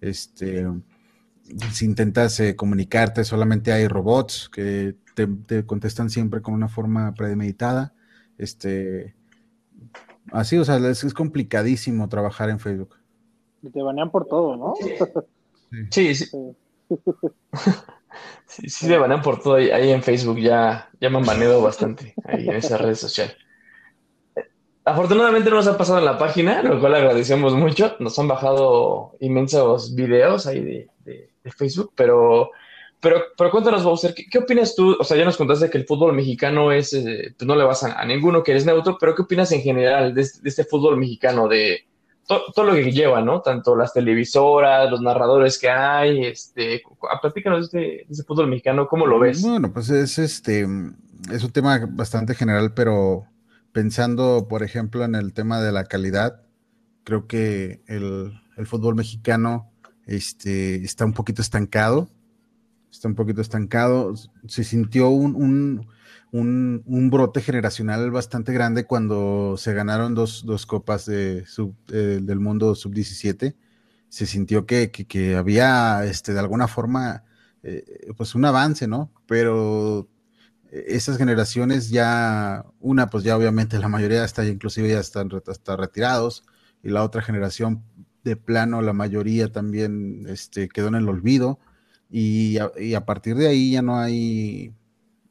Este, 0.00 0.66
si 1.72 1.84
intentas 1.84 2.38
eh, 2.40 2.54
comunicarte, 2.54 3.24
solamente 3.24 3.72
hay 3.72 3.88
robots 3.88 4.48
que 4.48 4.96
te, 5.14 5.26
te 5.26 5.66
contestan 5.66 6.10
siempre 6.10 6.42
con 6.42 6.54
una 6.54 6.68
forma 6.68 7.12
premeditada. 7.14 7.94
Este, 8.36 9.16
así, 10.30 10.58
o 10.58 10.64
sea, 10.64 10.76
es, 10.76 11.02
es 11.02 11.14
complicadísimo 11.14 12.08
trabajar 12.08 12.50
en 12.50 12.60
Facebook. 12.60 12.94
Y 13.62 13.70
te 13.70 13.82
banean 13.82 14.10
por 14.10 14.26
todo, 14.26 14.56
¿no? 14.56 14.74
Sí, 15.90 16.14
sí, 16.14 16.24
Sí. 16.26 16.36
sí, 18.46 18.68
sí 18.68 18.86
se 18.86 18.98
banean 18.98 19.22
por 19.22 19.40
todo 19.42 19.54
ahí, 19.54 19.70
ahí 19.70 19.90
en 19.90 20.02
Facebook, 20.02 20.38
ya, 20.38 20.88
ya 21.00 21.10
me 21.10 21.18
han 21.18 21.26
baneado 21.26 21.60
bastante 21.62 22.14
ahí 22.24 22.48
en 22.48 22.56
esa 22.56 22.78
red 22.78 22.94
social. 22.94 23.34
Afortunadamente 24.84 25.50
no 25.50 25.56
nos 25.56 25.66
ha 25.66 25.76
pasado 25.76 25.98
en 25.98 26.06
la 26.06 26.16
página, 26.16 26.62
lo 26.62 26.80
cual 26.80 26.94
agradecemos 26.94 27.52
mucho. 27.54 27.96
Nos 27.98 28.18
han 28.18 28.26
bajado 28.28 29.12
inmensos 29.20 29.94
videos 29.94 30.46
ahí 30.46 30.60
de, 30.60 30.88
de- 31.04 31.30
de 31.44 31.50
Facebook, 31.52 31.92
pero, 31.94 32.50
pero, 33.00 33.22
pero 33.36 33.50
cuéntanos, 33.50 33.84
Bowser, 33.84 34.14
¿qué, 34.14 34.24
qué 34.30 34.38
opinas 34.38 34.74
tú? 34.74 34.96
O 34.98 35.04
sea, 35.04 35.16
ya 35.18 35.26
nos 35.26 35.36
contaste 35.36 35.68
que 35.68 35.76
el 35.78 35.84
fútbol 35.86 36.14
mexicano 36.14 36.72
es, 36.72 36.94
eh, 36.94 37.34
pues 37.36 37.46
no 37.46 37.54
le 37.54 37.64
vas 37.64 37.84
a, 37.84 38.00
a 38.00 38.04
ninguno, 38.06 38.42
que 38.42 38.52
eres 38.52 38.64
neutro, 38.64 38.96
pero 38.98 39.14
¿qué 39.14 39.22
opinas 39.22 39.52
en 39.52 39.60
general 39.60 40.14
de, 40.14 40.22
este- 40.22 40.40
de 40.42 40.48
este 40.48 40.64
fútbol 40.64 40.96
mexicano, 40.96 41.48
de 41.48 41.86
to- 42.28 42.44
todo 42.54 42.66
lo 42.66 42.74
que 42.74 42.92
lleva, 42.92 43.20
¿no? 43.22 43.40
Tanto 43.40 43.74
las 43.74 43.92
televisoras, 43.92 44.88
los 44.88 45.00
narradores 45.00 45.58
que 45.58 45.68
hay, 45.68 46.24
este, 46.26 46.80
cu- 46.82 46.96
platícanos 47.20 47.72
de 47.72 48.06
este 48.08 48.22
fútbol 48.22 48.46
mexicano, 48.46 48.86
¿cómo 48.86 49.06
lo 49.06 49.18
ves? 49.18 49.42
Bueno, 49.42 49.72
pues 49.72 49.90
es 49.90 50.18
este, 50.20 50.60
es 51.32 51.42
un 51.42 51.50
tema 51.50 51.80
bastante 51.90 52.34
general, 52.36 52.72
pero 52.74 53.24
pensando, 53.72 54.46
por 54.48 54.62
ejemplo, 54.62 55.04
en 55.04 55.16
el 55.16 55.32
tema 55.32 55.60
de 55.60 55.72
la 55.72 55.84
calidad, 55.84 56.42
creo 57.04 57.26
que 57.26 57.82
el, 57.88 58.32
el 58.56 58.66
fútbol 58.66 58.94
mexicano 58.94 59.70
este, 60.06 60.76
está 60.84 61.04
un 61.04 61.14
poquito 61.14 61.42
estancado. 61.42 62.08
Está 62.90 63.08
un 63.08 63.14
poquito 63.14 63.40
estancado. 63.42 64.14
Se 64.46 64.64
sintió 64.64 65.08
un, 65.10 65.34
un, 65.36 65.86
un- 66.32 66.82
brote 67.10 67.40
generacional 67.40 68.10
bastante 68.10 68.52
grande 68.52 68.84
cuando 68.86 69.56
se 69.56 69.72
ganaron 69.74 70.14
dos, 70.14 70.44
dos 70.46 70.66
copas 70.66 71.08
eh, 71.08 72.20
del 72.22 72.40
mundo 72.40 72.74
sub-17. 72.74 73.56
Se 74.08 74.26
sintió 74.26 74.66
que, 74.66 74.90
que- 74.90 75.36
había, 75.36 76.04
este, 76.04 76.32
de 76.32 76.40
alguna 76.40 76.68
forma, 76.68 77.24
eh, 77.62 77.84
pues 78.16 78.34
un 78.34 78.44
avance, 78.44 78.86
¿no? 78.88 79.10
Pero 79.26 80.08
esas 80.70 81.16
generaciones 81.18 81.90
ya, 81.90 82.64
una, 82.80 83.08
pues 83.08 83.24
ya 83.24 83.36
obviamente 83.36 83.78
la 83.78 83.88
mayoría 83.88 84.24
está, 84.24 84.44
inclusive 84.46 84.88
ya 84.90 85.00
están 85.00 85.30
retirados, 85.78 86.44
y 86.82 86.90
la 86.90 87.02
otra 87.04 87.22
generación 87.22 87.82
de 88.24 88.36
plano, 88.36 88.82
la 88.82 88.92
mayoría 88.92 89.50
también 89.52 90.26
este, 90.28 90.68
quedó 90.68 90.88
en 90.88 90.96
el 90.96 91.08
olvido, 91.08 91.58
y 92.10 92.58
a, 92.58 92.70
y 92.78 92.94
a 92.94 93.04
partir 93.06 93.36
de 93.36 93.48
ahí 93.48 93.72
ya 93.72 93.82
no 93.82 93.98
hay, 93.98 94.72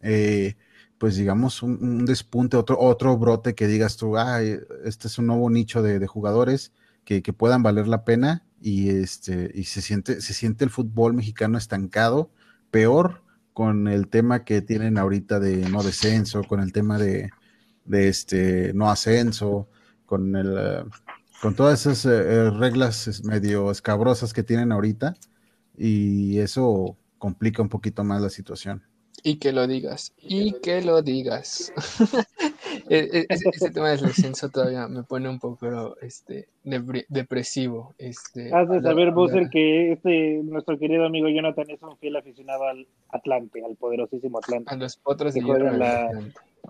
eh, 0.01 0.55
pues 0.97 1.15
digamos, 1.15 1.61
un, 1.63 1.77
un 1.81 2.05
despunte, 2.05 2.57
otro, 2.57 2.79
otro 2.79 3.17
brote 3.17 3.55
que 3.55 3.67
digas 3.67 3.97
tú, 3.97 4.17
ah, 4.17 4.41
este 4.41 5.07
es 5.07 5.17
un 5.17 5.27
nuevo 5.27 5.49
nicho 5.49 5.81
de, 5.81 6.05
jugadores 6.07 6.73
que, 7.05 7.21
puedan 7.33 7.63
valer 7.63 7.87
la 7.87 8.03
pena, 8.03 8.43
y, 8.59 8.89
este, 8.89 9.51
y 9.53 9.65
se, 9.65 9.81
siente, 9.81 10.21
se 10.21 10.33
siente 10.33 10.65
el 10.65 10.71
fútbol 10.71 11.13
mexicano 11.13 11.57
estancado, 11.57 12.31
peor 12.71 13.21
con 13.53 13.87
el 13.87 14.07
tema 14.07 14.43
que 14.43 14.61
tienen 14.61 14.97
ahorita 14.97 15.39
de 15.39 15.69
no 15.69 15.83
descenso, 15.83 16.43
con 16.43 16.59
el 16.59 16.73
tema 16.73 16.97
de, 16.97 17.29
este 17.91 18.73
no 18.73 18.89
ascenso, 18.89 19.69
con 20.05 20.35
el 20.35 20.55
eh, 20.57 20.83
con 21.41 21.55
todas 21.55 21.85
esas 21.85 22.05
eh, 22.05 22.49
reglas 22.49 23.21
medio 23.23 23.71
escabrosas 23.71 24.33
que 24.33 24.43
tienen 24.43 24.71
ahorita, 24.71 25.15
y 25.77 26.39
eso 26.39 26.97
complica 27.17 27.61
un 27.61 27.69
poquito 27.69 28.03
más 28.03 28.21
la 28.21 28.29
situación. 28.29 28.83
Y 29.23 29.37
que 29.39 29.51
lo 29.51 29.65
digas, 29.67 30.13
y 30.17 30.53
que 30.61 30.81
lo 30.81 31.01
digas. 31.01 31.73
E- 32.89 33.09
e- 33.11 33.25
ese, 33.27 33.49
ese 33.51 33.71
tema 33.71 33.89
del 33.89 34.01
descenso 34.01 34.49
todavía 34.49 34.87
me 34.87 35.03
pone 35.03 35.27
un 35.27 35.39
poco 35.39 35.97
este, 36.01 36.47
depre- 36.63 37.05
depresivo. 37.09 37.95
Este, 37.97 38.53
Has 38.53 38.69
de 38.69 38.81
saber, 38.81 39.11
Bowser, 39.11 39.49
que 39.49 39.93
este, 39.93 40.41
nuestro 40.43 40.77
querido 40.77 41.05
amigo 41.05 41.27
Jonathan 41.27 41.69
es 41.69 41.81
un 41.81 41.97
fiel 41.97 42.15
aficionado 42.15 42.65
al 42.65 42.87
Atlante, 43.09 43.61
al 43.65 43.75
poderosísimo 43.75 44.37
Atlante. 44.37 44.73
a 44.73 44.77
los 44.77 44.95
potros 44.97 45.33
que 45.33 45.41
de 45.41 45.45
hierro 45.47 45.71
la- 45.71 46.09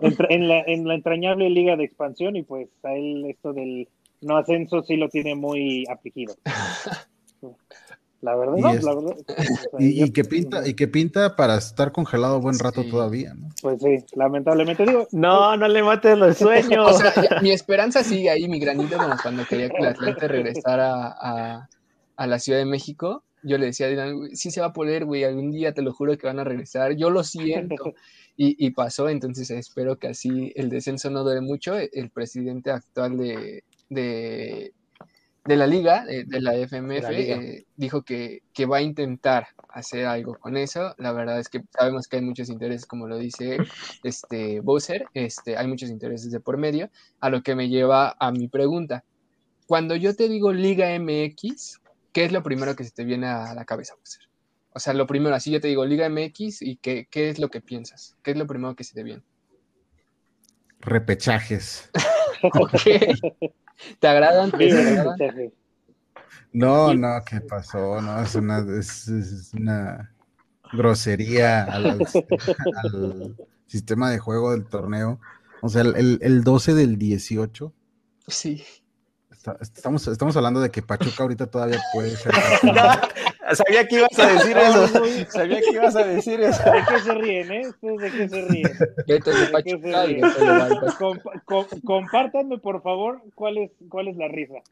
en, 0.00 0.48
la, 0.48 0.60
en 0.62 0.88
la 0.88 0.94
entrañable 0.94 1.50
liga 1.50 1.76
de 1.76 1.84
expansión 1.84 2.34
y 2.36 2.42
pues 2.42 2.68
a 2.82 2.94
él 2.94 3.24
esto 3.28 3.52
del 3.52 3.88
no 4.20 4.36
ascenso 4.36 4.82
sí 4.82 4.96
lo 4.96 5.08
tiene 5.08 5.34
muy 5.36 5.84
afligido. 5.88 6.34
La 8.20 8.34
verdad, 8.34 8.56
Y 8.56 8.60
no, 8.62 8.70
es- 8.70 8.82
la 8.82 8.94
verdad. 8.96 9.12
o 9.16 9.32
sea, 9.34 9.44
Y, 9.78 9.94
yo- 10.00 10.06
y 10.06 10.10
que 10.10 10.24
pinta, 10.24 10.66
y 10.66 10.74
que 10.74 10.88
pinta 10.88 11.36
para 11.36 11.56
estar 11.56 11.92
congelado 11.92 12.40
buen 12.40 12.58
rato 12.58 12.82
Sí. 12.82 12.90
todavía, 12.90 13.34
¿no? 13.34 13.48
Pues 13.62 13.80
sí, 13.80 14.04
lamentablemente 14.16 14.84
digo, 14.84 15.06
No, 15.12 15.56
no 15.56 15.68
le 15.68 15.82
mates 15.84 16.18
los 16.18 16.36
sueños. 16.38 16.96
O 16.96 16.98
sea, 16.98 17.14
ya- 17.14 17.40
mi 17.40 17.52
esperanza 17.52 18.02
sigue 18.02 18.28
ahí, 18.30 18.48
mi 18.48 18.58
granito, 18.58 18.96
como 18.96 19.14
cuando 19.22 19.44
quería 19.46 19.68
que 19.70 19.76
el 19.78 19.86
Atlante 20.18 20.26
regresara 20.28 21.06
a, 21.20 21.68
a 22.16 22.26
la 22.26 22.38
Ciudad 22.40 22.58
de 22.58 22.64
México. 22.64 23.22
Yo 23.44 23.56
le 23.56 23.66
decía 23.66 23.86
a 23.86 23.88
Dylan, 23.90 24.16
"Güey, 24.18 24.34
sí 24.34 24.50
se 24.50 24.60
va 24.60 24.66
a 24.68 24.72
poder, 24.72 25.04
güey, 25.04 25.22
algún 25.22 25.52
día 25.52 25.72
te 25.72 25.82
lo 25.82 25.92
juro 25.92 26.18
que 26.18 26.26
van 26.26 26.40
a 26.40 26.44
regresar. 26.44 26.96
Yo 26.96 27.10
lo 27.10 27.22
siento. 27.22 27.94
Y, 28.36 28.56
y 28.64 28.70
pasó, 28.70 29.08
entonces 29.08 29.48
espero 29.50 29.96
que 29.96 30.08
así 30.08 30.52
el 30.56 30.70
descenso 30.70 31.08
no 31.10 31.22
dure 31.22 31.40
mucho. 31.40 31.76
El 31.76 32.10
presidente 32.10 32.72
actual 32.72 33.16
de, 33.16 33.62
de, 33.88 34.72
de 35.48 35.56
la 35.56 35.66
liga, 35.66 36.04
de, 36.04 36.24
de 36.24 36.40
la 36.42 36.54
FMF, 36.54 37.02
La 37.04 37.12
eh, 37.12 37.64
dijo 37.74 38.02
que, 38.02 38.42
que 38.52 38.66
va 38.66 38.76
a 38.76 38.82
intentar 38.82 39.48
hacer 39.70 40.04
algo 40.04 40.34
con 40.38 40.58
eso. 40.58 40.94
La 40.98 41.12
verdad 41.12 41.40
es 41.40 41.48
que 41.48 41.62
sabemos 41.72 42.06
que 42.06 42.16
hay 42.16 42.22
muchos 42.22 42.50
intereses, 42.50 42.84
como 42.84 43.08
lo 43.08 43.16
dice 43.16 43.56
este, 44.04 44.60
Bowser, 44.60 45.06
este, 45.14 45.56
hay 45.56 45.66
muchos 45.66 45.88
intereses 45.88 46.30
de 46.30 46.40
por 46.40 46.58
medio, 46.58 46.90
a 47.20 47.30
lo 47.30 47.42
que 47.42 47.54
me 47.54 47.70
lleva 47.70 48.14
a 48.20 48.30
mi 48.30 48.48
pregunta. 48.48 49.04
Cuando 49.66 49.96
yo 49.96 50.14
te 50.14 50.28
digo 50.28 50.52
Liga 50.52 50.88
MX, 50.98 51.80
¿qué 52.12 52.24
es 52.24 52.32
lo 52.32 52.42
primero 52.42 52.76
que 52.76 52.84
se 52.84 52.90
te 52.90 53.04
viene 53.04 53.26
a 53.26 53.54
la 53.54 53.64
cabeza, 53.64 53.94
Bowser? 53.94 54.28
O 54.74 54.80
sea, 54.80 54.92
lo 54.92 55.06
primero, 55.06 55.34
así 55.34 55.50
yo 55.50 55.62
te 55.62 55.68
digo 55.68 55.86
Liga 55.86 56.10
MX 56.10 56.60
y 56.60 56.76
qué, 56.76 57.08
qué 57.10 57.30
es 57.30 57.38
lo 57.38 57.48
que 57.48 57.62
piensas, 57.62 58.18
qué 58.22 58.32
es 58.32 58.36
lo 58.36 58.46
primero 58.46 58.76
que 58.76 58.84
se 58.84 58.92
te 58.92 59.02
viene. 59.02 59.22
Repechajes. 60.80 61.90
Ok. 62.54 62.70
¿Te 63.98 64.08
agradan? 64.08 64.52
No, 66.52 66.94
no, 66.94 67.22
¿qué 67.24 67.40
pasó? 67.40 68.00
No, 68.00 68.20
es 68.22 68.34
una, 68.34 68.58
es, 68.78 69.08
es 69.08 69.52
una 69.54 70.14
grosería 70.72 71.64
al, 71.64 71.98
sistema 73.66 74.10
de 74.10 74.18
juego 74.18 74.52
del 74.52 74.64
torneo. 74.66 75.20
O 75.60 75.68
sea, 75.68 75.82
el, 75.82 75.96
el- 75.96 76.18
el 76.22 76.44
12 76.44 76.74
del 76.74 76.98
18, 76.98 77.72
Sí. 78.26 78.64
está- 79.30 79.56
estamos, 79.60 80.06
estamos 80.06 80.36
hablando 80.36 80.60
de 80.60 80.70
que 80.70 80.82
Pachuca 80.82 81.22
ahorita 81.22 81.46
todavía 81.46 81.80
puede 81.92 82.10
ser. 82.16 82.32
Sabía 83.54 83.86
que 83.86 83.96
ibas 83.96 84.18
a 84.18 84.26
decir 84.32 84.56
eso. 84.56 84.86
Sabía 85.30 85.60
que 85.60 85.70
ibas 85.72 85.96
a 85.96 86.04
decir 86.04 86.40
eso. 86.40 86.62
¿De 86.70 86.82
qué 86.88 86.98
se 87.00 87.14
ríen, 87.14 87.52
eh? 87.52 87.68
¿Ustedes 87.68 88.00
de 88.00 88.10
qué 88.10 88.28
se 88.28 88.42
ríen? 88.42 88.70
Compártanme, 91.84 92.58
por 92.58 92.82
favor, 92.82 93.22
cuál 93.34 93.58
es, 93.58 93.70
cuál 93.88 94.08
es 94.08 94.16
la 94.16 94.28
risa. 94.28 94.62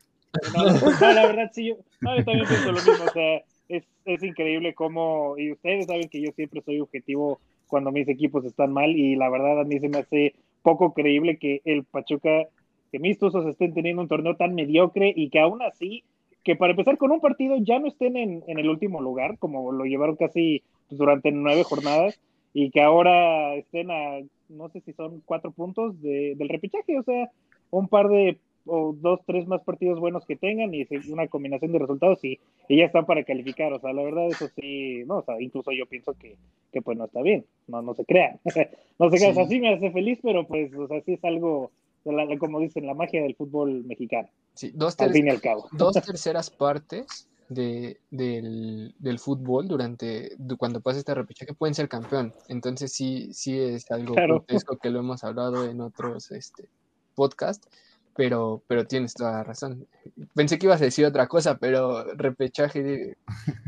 No, 0.55 0.65
no, 1.01 1.13
la 1.13 1.27
verdad, 1.27 1.51
sí, 1.53 1.69
yo, 1.69 1.77
no, 2.01 2.17
yo 2.17 2.25
también 2.25 2.47
pienso 2.47 2.73
lo 2.73 2.73
mismo. 2.73 3.05
O 3.07 3.13
sea, 3.13 3.43
es, 3.69 3.85
es 4.05 4.23
increíble 4.23 4.75
cómo, 4.75 5.37
y 5.39 5.53
ustedes 5.53 5.87
saben 5.87 6.09
que 6.09 6.21
yo 6.21 6.31
siempre 6.33 6.63
soy 6.63 6.81
objetivo 6.81 7.41
cuando 7.67 7.91
mis 7.91 8.09
equipos 8.09 8.45
están 8.45 8.73
mal, 8.73 8.91
y 8.91 9.17
la 9.17 9.29
verdad 9.29 9.61
a 9.61 9.65
mí 9.65 9.79
se 9.81 9.89
me 9.89 9.99
hace 9.99 10.35
poco 10.63 10.93
creíble 10.95 11.39
que 11.39 11.63
el 11.65 11.85
Pachuca, 11.85 12.45
que 12.93 12.99
mis 12.99 13.19
tuzos 13.19 13.47
estén 13.47 13.75
teniendo 13.75 14.03
un 14.03 14.09
torneo 14.09 14.37
tan 14.37 14.55
mediocre 14.55 15.13
y 15.15 15.31
que 15.31 15.41
aún 15.41 15.63
así, 15.63 16.05
que 16.47 16.55
para 16.55 16.71
empezar 16.71 16.97
con 16.97 17.11
un 17.11 17.21
partido 17.21 17.57
ya 17.59 17.81
no 17.81 17.89
estén 17.89 18.17
en, 18.17 18.45
en 18.47 18.59
el 18.61 18.71
último 18.71 19.01
lugar, 19.03 19.37
como 19.39 19.73
lo 19.73 19.85
llevaron 19.85 20.15
casi 20.15 20.63
pues, 20.89 20.97
durante 20.97 21.33
nueve 21.33 21.65
jornadas, 21.65 22.19
y 22.55 22.71
que 22.71 22.81
ahora 22.81 23.55
estén 23.57 23.91
a, 23.91 24.21
no 24.49 24.69
sé 24.69 24.81
si 24.83 24.93
son 24.93 25.21
cuatro 25.27 25.51
puntos 25.51 26.01
de- 26.01 26.35
del 26.37 26.49
repechaje, 26.49 26.99
o 26.99 27.03
sea, 27.03 27.31
un 27.71 27.89
par 27.89 28.09
de 28.09 28.39
o 28.69 28.93
dos, 29.01 29.21
tres 29.27 29.47
más 29.47 29.63
partidos 29.63 30.01
buenos 30.01 30.25
que 30.27 30.35
tengan 30.37 30.73
y 30.75 30.85
una 31.11 31.29
combinación 31.29 31.71
de 31.73 31.79
resultados 31.81 32.25
y, 32.25 32.39
y 32.69 32.79
ya 32.79 32.85
están 32.87 33.07
para 33.07 33.23
calificar. 33.25 33.73
O 33.73 33.79
sea, 33.81 33.93
la 33.93 34.03
verdad, 34.03 34.27
eso 34.27 34.49
sí, 34.57 35.03
no, 35.07 35.19
o 35.19 35.23
sea, 35.23 35.41
incluso 35.41 35.71
yo 35.73 35.87
pienso 35.87 36.15
que, 36.15 36.37
que 36.73 36.81
pues 36.83 36.97
no 36.99 37.05
está 37.07 37.23
bien, 37.23 37.45
no, 37.69 37.83
no 37.83 37.95
se 37.95 38.05
crean. 38.05 38.41
no 38.99 39.11
se 39.11 39.17
crean, 39.19 39.33
o 39.33 39.35
sea, 39.35 39.45
Sí. 39.47 39.55
sí 39.55 39.61
me 39.61 39.73
hace 39.75 39.91
feliz, 39.93 40.19
pero 40.23 40.47
pues, 40.49 40.73
o 40.75 40.87
sea, 40.89 41.01
sí 41.03 41.13
es 41.13 41.25
algo, 41.25 41.71
la- 42.13 42.39
como 42.39 42.61
dicen, 42.61 42.87
la 42.87 42.95
magia 42.95 43.23
del 43.23 43.35
fútbol 43.37 43.85
mexicano, 43.85 44.29
Sí, 44.55 44.73
dos, 44.75 44.99
al 45.01 45.13
fin 45.13 45.27
y 45.27 45.31
al 45.31 45.41
cabo. 45.41 45.69
dos 45.73 45.95
terceras 46.05 46.51
partes 46.51 47.29
de, 47.49 48.01
del, 48.11 48.95
del 48.99 49.19
fútbol 49.19 49.69
durante 49.69 50.31
du- 50.39 50.57
cuando 50.57 50.81
pasa 50.81 50.99
este 50.99 51.15
repechaje 51.15 51.53
pueden 51.55 51.75
ser 51.75 51.89
campeón. 51.89 52.33
Entonces 52.49 52.93
sí, 52.93 53.33
sí 53.33 53.59
es 53.59 53.91
algo 53.91 54.15
Claro. 54.15 54.35
grotesco 54.37 54.77
que 54.79 54.91
lo 54.91 55.01
hemos 55.01 55.23
hablado 55.25 55.65
en 55.69 55.81
otros 55.81 56.31
este, 56.33 56.69
podcasts, 57.15 57.69
pero, 58.17 58.63
pero 58.67 58.87
tienes 58.87 59.13
toda 59.15 59.33
la 59.33 59.45
razón. 59.45 59.87
Pensé 60.35 60.59
que 60.59 60.67
ibas 60.67 60.81
a 60.81 60.85
decir 60.87 61.05
otra 61.05 61.27
cosa, 61.29 61.59
pero 61.59 62.03
repechaje, 62.15 63.17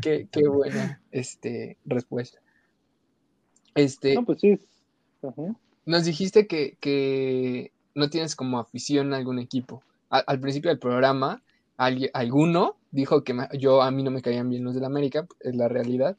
qué, 0.01 0.27
qué 0.31 0.47
buena 0.47 1.01
este, 1.11 1.77
respuesta. 1.85 2.39
Este, 3.75 4.15
No, 4.15 4.25
pues 4.25 4.39
sí. 4.41 4.59
ajá. 5.21 5.55
nos 5.85 6.05
dijiste 6.05 6.47
que, 6.47 6.77
que 6.81 7.71
no 7.99 8.09
tienes 8.09 8.35
como 8.35 8.59
afición 8.59 9.13
a 9.13 9.17
algún 9.17 9.39
equipo. 9.39 9.83
A- 10.09 10.19
al 10.25 10.39
principio 10.39 10.69
del 10.71 10.79
programa, 10.79 11.43
alguien- 11.77 12.11
alguno 12.13 12.77
dijo 12.91 13.23
que 13.23 13.33
me- 13.35 13.47
yo 13.59 13.81
a 13.83 13.91
mí 13.91 14.01
no 14.03 14.11
me 14.11 14.21
caían 14.23 14.49
bien 14.49 14.63
los 14.63 14.73
del 14.73 14.85
América, 14.85 15.27
es 15.41 15.55
la 15.55 15.67
realidad. 15.67 16.17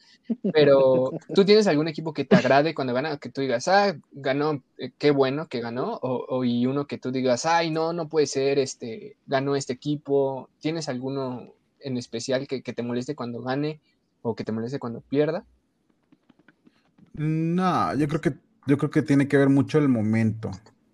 Pero 0.52 1.12
tú 1.34 1.44
tienes 1.44 1.66
algún 1.66 1.88
equipo 1.88 2.12
que 2.12 2.24
te 2.24 2.36
agrade 2.36 2.74
cuando 2.74 2.94
gana, 2.94 3.18
que 3.18 3.30
tú 3.30 3.40
digas, 3.40 3.66
ah, 3.68 3.96
ganó, 4.12 4.62
eh, 4.78 4.92
qué 4.98 5.10
bueno 5.10 5.48
que 5.48 5.60
ganó, 5.60 5.94
o, 6.02 6.26
o- 6.28 6.44
y 6.44 6.66
uno 6.66 6.86
que 6.86 6.98
tú 6.98 7.10
digas, 7.10 7.46
ay, 7.46 7.70
no, 7.70 7.92
no 7.92 8.08
puede 8.08 8.26
ser, 8.26 8.58
este, 8.58 9.16
ganó 9.26 9.56
este 9.56 9.72
equipo. 9.74 10.48
¿Tienes 10.60 10.88
alguno 10.88 11.52
en 11.80 11.96
especial 11.96 12.46
que, 12.46 12.62
que 12.62 12.72
te 12.72 12.82
moleste 12.82 13.14
cuando 13.16 13.42
gane 13.42 13.80
o 14.22 14.34
que 14.34 14.44
te 14.44 14.52
moleste 14.52 14.78
cuando 14.78 15.00
pierda? 15.02 15.44
No, 17.14 17.94
yo 17.96 18.08
creo 18.08 18.20
que 18.20 18.34
yo 18.66 18.78
creo 18.78 18.90
que 18.90 19.02
tiene 19.02 19.26
que 19.26 19.36
ver 19.36 19.48
mucho 19.48 19.78
el 19.78 19.88
momento. 19.88 20.50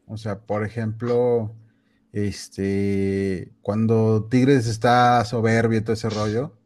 O 0.06 0.16
sea, 0.16 0.40
por 0.40 0.64
ejemplo, 0.64 1.54
este, 2.12 3.52
cuando 3.60 4.26
Tigres 4.30 4.66
está 4.66 5.24
soberbio 5.24 5.78
y 5.78 5.82
todo 5.82 5.94
ese 5.94 6.08
rollo, 6.08 6.56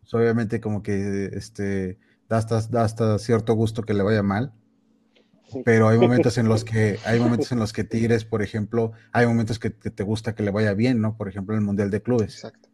pues 0.00 0.12
obviamente 0.12 0.60
como 0.60 0.82
que 0.82 1.30
este 1.32 1.98
da 2.28 2.38
hasta, 2.38 2.60
da 2.62 2.84
hasta 2.84 3.18
cierto 3.18 3.54
gusto 3.54 3.82
que 3.82 3.94
le 3.94 4.02
vaya 4.02 4.22
mal. 4.22 4.52
Sí. 5.48 5.62
Pero 5.64 5.88
hay 5.88 5.98
momentos 5.98 6.38
en 6.38 6.48
los 6.48 6.64
que, 6.64 6.98
hay 7.04 7.20
momentos 7.20 7.52
en 7.52 7.60
los 7.60 7.72
que 7.72 7.84
Tigres, 7.84 8.24
por 8.24 8.42
ejemplo, 8.42 8.92
hay 9.12 9.26
momentos 9.26 9.60
que, 9.60 9.72
que 9.72 9.90
te 9.90 10.02
gusta 10.02 10.34
que 10.34 10.42
le 10.42 10.50
vaya 10.50 10.74
bien, 10.74 11.00
¿no? 11.00 11.16
Por 11.16 11.28
ejemplo, 11.28 11.54
en 11.54 11.60
el 11.60 11.64
Mundial 11.64 11.90
de 11.90 12.02
Clubes. 12.02 12.34
Exacto. 12.34 12.68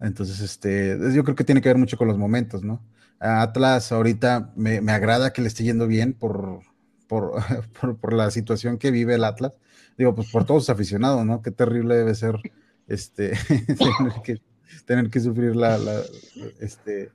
Entonces, 0.00 0.40
este, 0.40 0.96
yo 1.12 1.24
creo 1.24 1.34
que 1.34 1.44
tiene 1.44 1.60
que 1.60 1.68
ver 1.68 1.76
mucho 1.76 1.98
con 1.98 2.08
los 2.08 2.16
momentos, 2.16 2.62
¿no? 2.62 2.82
A 3.18 3.42
Atlas 3.42 3.92
ahorita 3.92 4.52
me, 4.56 4.80
me 4.80 4.92
agrada 4.92 5.32
que 5.32 5.42
le 5.42 5.48
esté 5.48 5.64
yendo 5.64 5.86
bien 5.86 6.14
por, 6.14 6.62
por, 7.10 7.32
por, 7.80 7.98
por 7.98 8.12
la 8.14 8.30
situación 8.30 8.78
que 8.78 8.90
vive 8.90 9.16
el 9.16 9.24
Atlas. 9.24 9.52
Digo, 9.98 10.14
pues 10.14 10.30
por 10.30 10.46
todos 10.46 10.62
sus 10.62 10.70
aficionados, 10.70 11.26
¿no? 11.26 11.42
Qué 11.42 11.50
terrible 11.50 11.94
debe 11.96 12.14
ser 12.14 12.36
este 12.86 13.32
tener 13.66 14.22
que, 14.24 14.40
tener 14.86 15.10
que 15.10 15.20
sufrir 15.20 15.54
la, 15.56 15.76
la- 15.76 16.00
este 16.60 17.10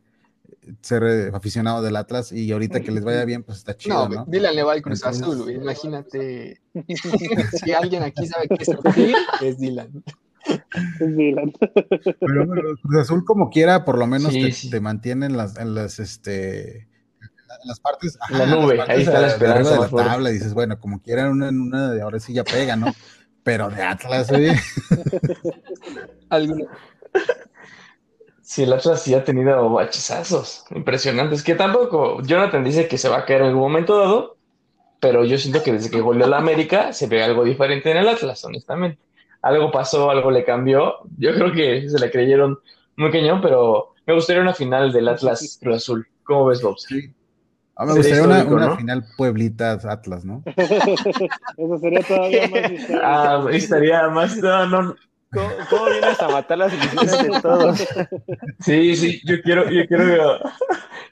ser 0.81 1.31
aficionado 1.33 1.81
del 1.83 1.95
Atlas 1.95 2.31
y 2.31 2.51
ahorita 2.51 2.81
que 2.81 2.91
les 2.91 3.03
vaya 3.03 3.23
bien, 3.25 3.43
pues 3.43 3.59
está 3.59 3.75
chido, 3.77 4.09
No, 4.09 4.15
¿no? 4.15 4.25
Dylan 4.25 4.55
le 4.55 4.63
va 4.63 4.73
al 4.73 4.81
Cruz 4.81 4.99
Entonces- 5.01 5.23
Azul, 5.23 5.43
güey. 5.43 5.55
Imagínate. 5.55 6.61
si 7.63 7.71
alguien 7.71 8.03
aquí 8.03 8.27
sabe 8.27 8.47
qué 8.49 8.55
es 8.59 8.65
sufrir, 8.67 9.15
es 9.41 9.57
Dylan. 9.59 10.03
Es 10.99 11.15
Dylan. 11.17 11.53
Pero 12.19 12.45
bueno, 12.45 12.61
Cruz 12.81 13.01
Azul 13.01 13.25
como 13.25 13.49
quiera, 13.49 13.85
por 13.85 13.97
lo 13.97 14.05
menos 14.07 14.31
Sí, 14.33 14.41
te, 14.43 14.51
sí. 14.51 14.69
te 14.69 14.79
mantiene 14.79 15.25
en 15.27 15.37
las, 15.37 15.57
en 15.57 15.73
las, 15.75 15.99
este, 15.99 16.87
las 17.63 17.79
partes, 17.79 18.17
la 18.29 18.45
nube, 18.45 18.77
partes 18.77 18.95
ahí 18.95 19.01
está 19.03 19.13
la 19.13 19.21
de 19.21 19.27
esperanza 19.27 19.71
de 19.73 19.79
la 19.79 19.89
tabla, 19.89 20.29
dices, 20.29 20.53
bueno, 20.53 20.79
como 20.79 21.01
quiera 21.01 21.29
una 21.29 21.49
en 21.49 21.61
una 21.61 21.91
de 21.91 22.01
ahora 22.01 22.19
sí 22.19 22.33
ya 22.33 22.43
pega, 22.43 22.75
¿no? 22.75 22.93
Pero 23.43 23.69
de 23.69 23.83
Atlas, 23.83 24.31
oye, 24.31 24.59
Alguno. 26.29 26.65
Sí, 28.41 28.63
el 28.63 28.73
Atlas 28.73 29.03
sí 29.03 29.13
ha 29.13 29.23
tenido 29.23 29.69
bachezazos 29.69 30.65
impresionantes. 30.71 31.43
Que 31.43 31.55
tampoco, 31.55 32.21
Jonathan 32.23 32.63
dice 32.63 32.87
que 32.87 32.97
se 32.97 33.09
va 33.09 33.17
a 33.17 33.25
caer 33.25 33.41
en 33.41 33.47
algún 33.47 33.61
momento 33.61 33.99
dado, 33.99 34.37
pero 34.99 35.25
yo 35.25 35.37
siento 35.37 35.61
que 35.61 35.73
desde 35.73 35.91
que 35.91 36.01
goleó 36.01 36.27
la 36.27 36.37
América 36.37 36.93
se 36.93 37.07
ve 37.07 37.23
algo 37.23 37.43
diferente 37.43 37.91
en 37.91 37.97
el 37.97 38.07
Atlas, 38.07 38.43
honestamente. 38.45 38.99
Algo 39.41 39.71
pasó, 39.71 40.09
algo 40.09 40.31
le 40.31 40.43
cambió. 40.43 40.95
Yo 41.17 41.33
creo 41.35 41.51
que 41.51 41.87
se 41.87 41.99
le 41.99 42.09
creyeron 42.09 42.59
muy 42.97 43.11
cañón, 43.11 43.41
pero 43.41 43.93
me 44.07 44.13
gustaría 44.13 44.41
una 44.41 44.53
final 44.53 44.91
del 44.91 45.07
Atlas 45.07 45.59
Cruz 45.61 45.75
Azul. 45.77 46.07
¿Cómo 46.23 46.45
ves, 46.47 46.61
Bobs? 46.61 46.83
sí. 46.89 47.13
Ah, 47.77 47.85
me 47.85 47.93
Sería 47.93 48.21
gustaría 48.21 48.23
una, 48.23 48.37
histórico, 48.37 48.55
una 48.55 48.67
¿no? 48.67 48.77
final 48.77 49.05
Pueblita 49.17 49.71
Atlas, 49.73 50.23
¿no? 50.25 50.43
Eso 51.57 51.77
sería 51.79 52.01
todavía 52.01 52.47
más 52.47 52.71
histórico. 52.71 53.01
Ah, 53.03 53.45
estaría 53.51 54.09
más. 54.09 54.37
No, 54.37 54.67
no. 54.67 54.95
¿Cómo, 55.33 55.49
cómo 55.69 55.85
vienes 55.89 56.19
a 56.21 56.29
matar 56.29 56.57
las 56.59 56.71
ilusiones 56.73 57.23
de 57.33 57.41
todos? 57.41 57.79
Sí, 58.61 58.95
sí, 58.95 59.21
yo 59.25 59.41
quiero, 59.41 59.69
yo 59.69 59.85
quiero, 59.85 60.37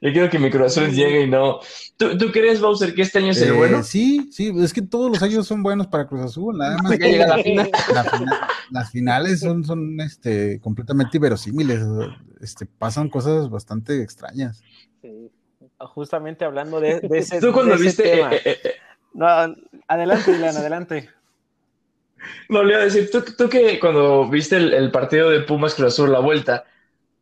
yo 0.02 0.12
quiero 0.13 0.30
que 0.30 0.39
mi 0.39 0.49
Cruz 0.49 0.78
Azul 0.78 0.91
llegue 0.91 1.23
y 1.23 1.30
no. 1.30 1.60
¿Tú, 1.97 2.17
tú 2.17 2.32
crees, 2.32 2.62
Bowser, 2.62 2.93
que 2.95 3.02
este 3.02 3.19
año 3.19 3.32
es 3.32 3.41
el 3.41 3.49
Eh, 3.49 3.52
bueno? 3.52 3.84
Sí, 3.84 4.30
sí, 4.32 4.54
es 4.62 4.71
que 4.71 4.82
todos 4.82 5.12
los 5.12 5.21
años 5.21 5.45
son 5.45 5.62
buenos 5.62 5.88
para 5.88 6.08
Cruz 6.08 6.21
Azul, 6.21 6.58
nada 6.58 6.78
más 6.78 6.86
Hasta 6.93 6.97
que 6.99 7.12
llega 7.12 7.28
la 7.36 7.43
final. 7.43 7.69
la 7.93 8.04
final- 8.06 8.39
las 8.71 8.91
finales 8.91 9.39
son, 9.41 9.65
son 9.65 9.99
este, 9.99 10.62
completamente 10.62 11.17
inverosímiles, 11.17 11.82
este, 12.39 12.65
pasan 12.65 13.10
cosas 13.10 13.49
bastante 13.49 14.02
extrañas. 14.02 14.62
Justamente 15.87 16.45
hablando 16.45 16.79
de, 16.79 16.99
de 17.01 17.17
ese, 17.19 17.39
Tú 17.39 17.51
cuando 17.51 17.75
ese 17.75 17.83
viste, 17.83 18.03
tema. 18.03 18.33
eh, 18.33 18.41
eh, 18.45 18.59
eh, 18.63 18.73
No, 19.13 19.27
adelante, 19.87 20.31
Dylan, 20.33 20.57
adelante. 20.57 21.09
no 22.49 22.63
le 22.63 22.73
iba 22.73 22.81
a 22.81 22.85
decir, 22.85 23.09
tú, 23.11 23.23
tú 23.37 23.49
que 23.49 23.79
cuando 23.79 24.27
viste 24.29 24.57
el, 24.57 24.73
el 24.73 24.91
partido 24.91 25.29
de 25.29 25.41
Pumas 25.41 25.75
Cruz 25.75 25.93
Azul, 25.93 26.11
la 26.11 26.19
vuelta, 26.19 26.65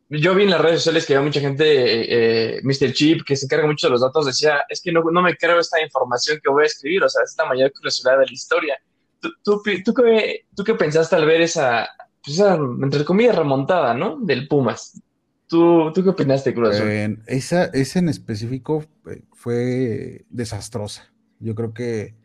yo 0.09 0.35
vi 0.35 0.43
en 0.43 0.49
las 0.51 0.61
redes 0.61 0.79
sociales 0.79 1.05
que 1.05 1.15
había 1.15 1.25
mucha 1.25 1.39
gente, 1.39 2.55
eh, 2.57 2.61
Mr. 2.63 2.91
Chip, 2.93 3.21
que 3.25 3.35
se 3.35 3.45
encarga 3.45 3.65
mucho 3.65 3.87
de 3.87 3.91
los 3.91 4.01
datos, 4.01 4.25
decía, 4.25 4.61
es 4.69 4.81
que 4.81 4.91
no, 4.91 5.01
no 5.09 5.21
me 5.21 5.35
creo 5.37 5.59
esta 5.59 5.81
información 5.81 6.39
que 6.43 6.49
voy 6.51 6.63
a 6.63 6.67
escribir, 6.67 7.03
o 7.03 7.09
sea, 7.09 7.23
es 7.23 7.33
la 7.37 7.45
mayor 7.45 7.71
curiosidad 7.71 8.19
de 8.19 8.25
la 8.25 8.31
historia. 8.31 8.77
¿Tú, 9.21 9.31
tú 9.43 9.93
qué, 9.93 10.45
¿Tú 10.55 10.63
qué 10.63 10.73
pensaste 10.75 11.15
al 11.15 11.25
ver 11.25 11.41
esa, 11.41 11.87
pues, 12.23 12.37
esa, 12.37 12.55
entre 12.55 13.05
comillas, 13.05 13.35
remontada, 13.35 13.93
¿no? 13.93 14.17
Del 14.19 14.47
Pumas. 14.47 15.01
¿Tú, 15.51 15.91
¿Tú 15.93 16.01
qué 16.01 16.09
opinaste, 16.11 16.53
Cruz 16.53 16.75
Azul? 16.75 16.87
Eh, 16.87 17.17
esa, 17.27 17.65
esa 17.65 17.99
en 17.99 18.07
específico 18.07 18.85
eh, 19.05 19.21
fue 19.33 20.25
desastrosa. 20.29 21.11
Yo 21.41 21.55
creo 21.55 21.73
que 21.73 22.15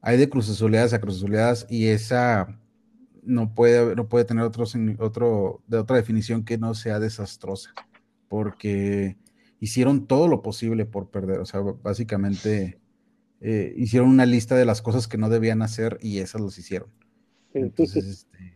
hay 0.00 0.16
de 0.16 0.30
Cruz 0.30 0.48
Azuleadas 0.48 0.94
a 0.94 0.98
Cruz 0.98 1.16
Azuleadas 1.16 1.66
y 1.68 1.88
esa 1.88 2.58
no 3.22 3.54
puede, 3.54 3.94
no 3.96 4.08
puede 4.08 4.24
tener 4.24 4.44
otro, 4.44 4.64
otro, 4.98 5.62
de 5.66 5.76
otra 5.76 5.96
definición 5.96 6.42
que 6.42 6.56
no 6.56 6.72
sea 6.72 6.98
desastrosa, 6.98 7.74
porque 8.28 9.18
hicieron 9.58 10.06
todo 10.06 10.26
lo 10.26 10.40
posible 10.40 10.86
por 10.86 11.10
perder, 11.10 11.40
o 11.40 11.44
sea, 11.44 11.60
básicamente 11.60 12.80
eh, 13.42 13.74
hicieron 13.76 14.08
una 14.08 14.24
lista 14.24 14.56
de 14.56 14.64
las 14.64 14.80
cosas 14.80 15.06
que 15.06 15.18
no 15.18 15.28
debían 15.28 15.60
hacer 15.60 15.98
y 16.00 16.20
esas 16.20 16.40
los 16.40 16.56
hicieron. 16.56 16.88
Entonces, 17.52 18.06
este, 18.06 18.54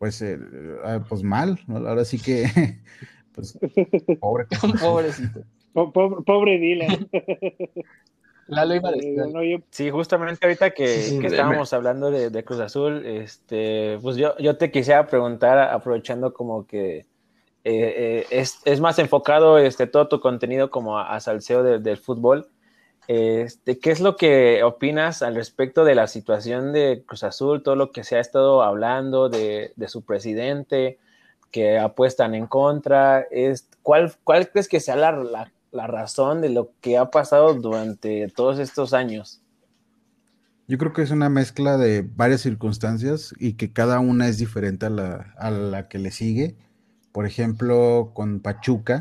pues, 0.00 0.22
eh, 0.22 0.38
ah, 0.82 1.04
pues 1.06 1.22
mal, 1.22 1.60
ahora 1.68 2.06
sí 2.06 2.18
que, 2.18 2.80
pues, 3.40 3.58
pobre. 4.20 4.46
Pobrecito. 4.80 5.40
Pobre, 5.72 6.58
Dylan. 6.58 7.08
Sí, 9.70 9.90
justamente 9.90 10.44
ahorita 10.44 10.70
que, 10.70 11.06
estábamos 11.24 11.72
hablando 11.72 12.10
de, 12.10 12.44
Cruz 12.44 12.58
Azul, 12.58 13.06
este, 13.06 13.96
pues 14.02 14.16
yo, 14.16 14.36
yo 14.38 14.56
te 14.56 14.72
quisiera 14.72 15.06
preguntar, 15.06 15.56
aprovechando 15.56 16.34
como 16.34 16.66
que 16.66 17.06
eh, 17.62 18.26
es, 18.30 18.80
más 18.80 18.98
enfocado 18.98 19.56
este, 19.58 19.86
todo 19.86 20.08
tu 20.08 20.18
contenido 20.18 20.68
como 20.68 20.98
a, 20.98 21.20
salseo 21.20 21.62
del 21.62 21.96
fútbol. 21.96 22.48
Este, 23.12 23.80
¿Qué 23.80 23.90
es 23.90 24.00
lo 24.00 24.16
que 24.16 24.62
opinas 24.62 25.22
al 25.22 25.34
respecto 25.34 25.84
de 25.84 25.96
la 25.96 26.06
situación 26.06 26.72
de 26.72 27.02
Cruz 27.04 27.24
Azul, 27.24 27.60
todo 27.60 27.74
lo 27.74 27.90
que 27.90 28.04
se 28.04 28.14
ha 28.14 28.20
estado 28.20 28.62
hablando 28.62 29.28
de, 29.28 29.72
su 29.88 30.04
presidente, 30.04 31.00
que 31.50 31.78
apuestan 31.78 32.34
en 32.34 32.46
contra? 32.46 33.20
Es, 33.30 33.68
¿cuál, 33.82 34.12
¿Cuál 34.24 34.50
crees 34.50 34.68
que 34.68 34.80
sea 34.80 34.96
la, 34.96 35.52
razón 35.72 36.40
de 36.40 36.50
lo 36.50 36.72
que 36.80 36.98
ha 36.98 37.10
pasado 37.10 37.54
durante 37.54 38.28
todos 38.28 38.58
estos 38.58 38.92
años? 38.92 39.42
Yo 40.68 40.78
creo 40.78 40.92
que 40.92 41.02
es 41.02 41.10
una 41.10 41.28
mezcla 41.28 41.76
de 41.76 42.02
varias 42.02 42.42
circunstancias 42.42 43.34
y 43.38 43.54
que 43.54 43.72
cada 43.72 43.98
una 43.98 44.28
es 44.28 44.38
diferente 44.38 44.86
a 44.86 44.90
la, 44.90 45.34
a 45.36 45.50
la 45.50 45.88
que 45.88 45.98
le 45.98 46.12
sigue. 46.12 46.56
Por 47.12 47.26
ejemplo, 47.26 48.12
con 48.14 48.40
Pachuca, 48.40 49.00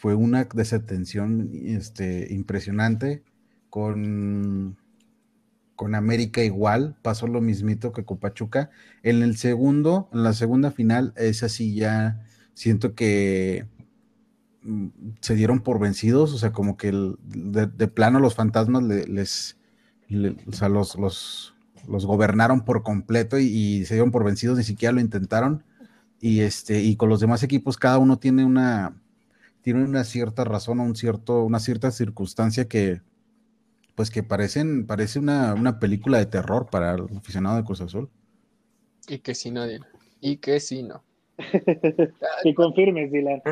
fue 0.00 0.14
una 0.14 0.44
desatención 0.44 1.50
este, 1.52 2.32
impresionante. 2.32 3.22
Con, 3.68 4.78
con 5.80 5.94
América 5.94 6.44
igual, 6.44 6.94
pasó 7.00 7.26
lo 7.26 7.40
mismito 7.40 7.90
que 7.94 8.04
con 8.04 8.18
Pachuca. 8.18 8.68
En 9.02 9.22
el 9.22 9.38
segundo, 9.38 10.10
en 10.12 10.24
la 10.24 10.34
segunda 10.34 10.70
final, 10.70 11.14
es 11.16 11.42
así 11.42 11.74
ya 11.74 12.22
siento 12.52 12.94
que 12.94 13.66
mm, 14.62 14.88
se 15.22 15.34
dieron 15.34 15.60
por 15.60 15.78
vencidos, 15.80 16.34
o 16.34 16.38
sea, 16.38 16.52
como 16.52 16.76
que 16.76 16.92
de, 16.92 17.88
plano 17.88 18.20
los 18.20 18.34
fantasmas 18.34 18.82
les, 18.82 19.56
o 20.46 20.52
sea, 20.52 20.68
los, 20.68 20.96
los, 20.96 21.54
gobernaron 21.86 22.60
por 22.66 22.82
completo 22.82 23.38
y, 23.38 23.46
y, 23.46 23.86
se 23.86 23.94
dieron 23.94 24.10
por 24.10 24.22
vencidos, 24.22 24.58
ni 24.58 24.64
siquiera 24.64 24.92
lo 24.92 25.00
intentaron. 25.00 25.64
Y 26.20 26.40
este, 26.40 26.82
y 26.82 26.96
con 26.96 27.08
los 27.08 27.20
demás 27.20 27.42
equipos, 27.42 27.78
cada 27.78 27.96
uno 27.96 28.18
tiene 28.18 28.44
una, 28.44 29.00
tiene 29.62 29.82
una 29.82 30.04
cierta 30.04 30.44
razón 30.44 30.78
o 30.80 30.84
un 30.84 30.94
cierto, 30.94 31.42
una 31.42 31.58
cierta 31.58 31.90
circunstancia 31.90 32.68
que, 32.68 33.00
pues 33.94 34.10
que 34.10 34.22
parecen, 34.22 34.86
parece 34.86 35.18
una, 35.18 35.54
una 35.54 35.78
película 35.78 36.18
de 36.18 36.26
terror 36.26 36.68
para 36.70 36.94
el 36.94 37.06
aficionado 37.16 37.56
de 37.56 37.64
Cruz 37.64 37.80
Azul. 37.80 38.08
Y 39.08 39.18
que 39.18 39.34
si 39.34 39.50
no, 39.50 39.64
Y 40.20 40.36
que 40.36 40.60
si 40.60 40.82
no. 40.82 41.02
y 42.44 42.54
confirmes, 42.54 43.10
Dylan. 43.10 43.42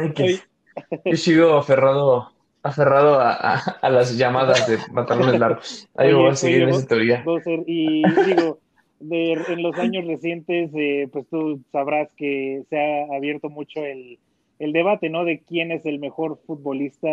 Yo 1.04 1.16
sigo 1.16 1.54
aferrado, 1.54 2.32
aferrado 2.62 3.18
a, 3.20 3.54
a, 3.56 3.90
las 3.90 4.16
llamadas 4.16 4.66
de 4.68 4.78
pantalones 4.94 5.38
largos. 5.40 5.88
Ahí 5.96 6.12
voy 6.12 6.30
a 6.30 6.36
seguir 6.36 6.62
en 6.62 6.68
esa 6.70 6.86
teoría. 6.86 7.24
Y 7.66 8.02
digo, 8.26 8.60
de, 9.00 9.32
en 9.32 9.62
los 9.62 9.76
años 9.78 10.06
recientes, 10.06 10.70
eh, 10.74 11.08
pues 11.12 11.26
tú 11.28 11.60
sabrás 11.72 12.08
que 12.16 12.64
se 12.68 12.78
ha 12.78 13.16
abierto 13.16 13.48
mucho 13.48 13.84
el, 13.84 14.18
el 14.58 14.72
debate, 14.72 15.08
¿no? 15.08 15.24
De 15.24 15.40
quién 15.40 15.72
es 15.72 15.84
el 15.86 15.98
mejor 15.98 16.38
futbolista 16.46 17.08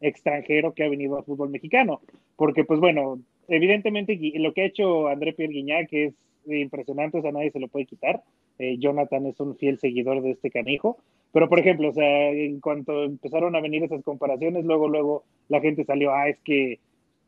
extranjero 0.00 0.74
que 0.74 0.84
ha 0.84 0.88
venido 0.88 1.16
al 1.16 1.24
fútbol 1.24 1.50
mexicano. 1.50 2.00
Porque, 2.36 2.64
pues 2.64 2.80
bueno, 2.80 3.20
evidentemente 3.48 4.18
lo 4.36 4.52
que 4.52 4.62
ha 4.62 4.66
hecho 4.66 5.08
André 5.08 5.32
Pierre 5.32 5.52
Guignac 5.52 5.92
es 5.92 6.14
impresionante, 6.46 7.18
o 7.18 7.22
sea, 7.22 7.32
nadie 7.32 7.50
se 7.50 7.60
lo 7.60 7.68
puede 7.68 7.86
quitar. 7.86 8.22
Eh, 8.58 8.76
Jonathan 8.78 9.26
es 9.26 9.38
un 9.40 9.56
fiel 9.56 9.78
seguidor 9.78 10.22
de 10.22 10.32
este 10.32 10.50
canijo. 10.50 10.98
Pero, 11.32 11.48
por 11.48 11.60
ejemplo, 11.60 11.90
o 11.90 11.92
sea, 11.92 12.30
en 12.30 12.60
cuanto 12.60 13.04
empezaron 13.04 13.54
a 13.54 13.60
venir 13.60 13.84
esas 13.84 14.02
comparaciones, 14.02 14.64
luego, 14.64 14.88
luego 14.88 15.24
la 15.48 15.60
gente 15.60 15.84
salió, 15.84 16.12
ah, 16.12 16.28
es 16.28 16.38
que 16.40 16.80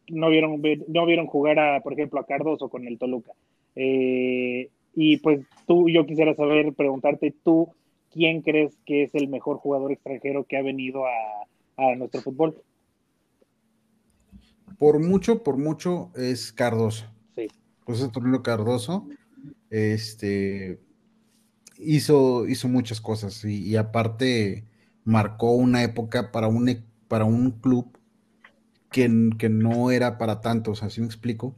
no 0.09 0.29
vieron, 0.29 0.61
no 0.89 1.07
vieron 1.07 1.27
jugar 1.27 1.59
a, 1.59 1.81
por 1.81 1.93
ejemplo, 1.93 2.19
a 2.19 2.27
Cardoso 2.27 2.69
con 2.69 2.87
el 2.87 2.99
Toluca. 2.99 3.33
Eh, 3.77 4.69
y 4.95 5.17
pues 5.19 5.41
tú, 5.67 5.89
yo 5.89 6.05
quisiera 6.05 6.35
saber, 6.35 6.73
preguntarte 6.73 7.33
tú, 7.45 7.69
¿quién 8.11 8.43
crees 8.43 8.77
que 8.85 9.05
es 9.05 9.15
el 9.15 9.29
mejor 9.29 9.59
jugador 9.59 9.93
extranjero 9.93 10.45
que 10.45 10.57
ha 10.57 10.63
venido 10.63 11.07
a, 11.07 11.47
nuestro 11.97 12.21
fútbol? 12.21 12.63
Por 14.79 14.99
mucho, 14.99 15.43
por 15.43 15.57
mucho 15.57 16.11
es 16.17 16.53
Cardoso. 16.53 17.07
Sí. 17.35 17.49
José 17.85 18.09
Tornero 18.09 18.43
Cardoso. 18.43 19.09
Este 19.71 20.81
hizo, 21.79 22.47
hizo 22.47 22.69
muchas 22.69 23.01
cosas 23.01 23.45
y, 23.45 23.77
aparte 23.77 24.65
marcó 25.05 25.53
una 25.53 25.83
época 25.83 26.31
para 26.31 26.47
un, 26.47 26.69
e, 26.69 26.85
para 27.09 27.25
un 27.25 27.51
club 27.53 27.99
que, 28.91 29.31
que 29.39 29.49
no 29.49 29.91
era 29.91 30.19
para 30.19 30.41
tantos, 30.41 30.83
así 30.83 31.01
me 31.01 31.07
explico. 31.07 31.57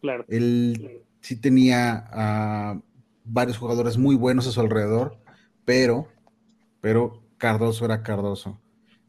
Claro. 0.00 0.24
Él 0.28 1.02
sí 1.20 1.36
tenía 1.36 2.08
a 2.10 2.80
varios 3.24 3.58
jugadores 3.58 3.98
muy 3.98 4.16
buenos 4.16 4.46
a 4.46 4.50
su 4.50 4.60
alrededor 4.60 5.20
pero, 5.70 6.08
pero 6.80 7.22
Cardoso 7.38 7.84
era 7.84 8.02
Cardoso. 8.02 8.60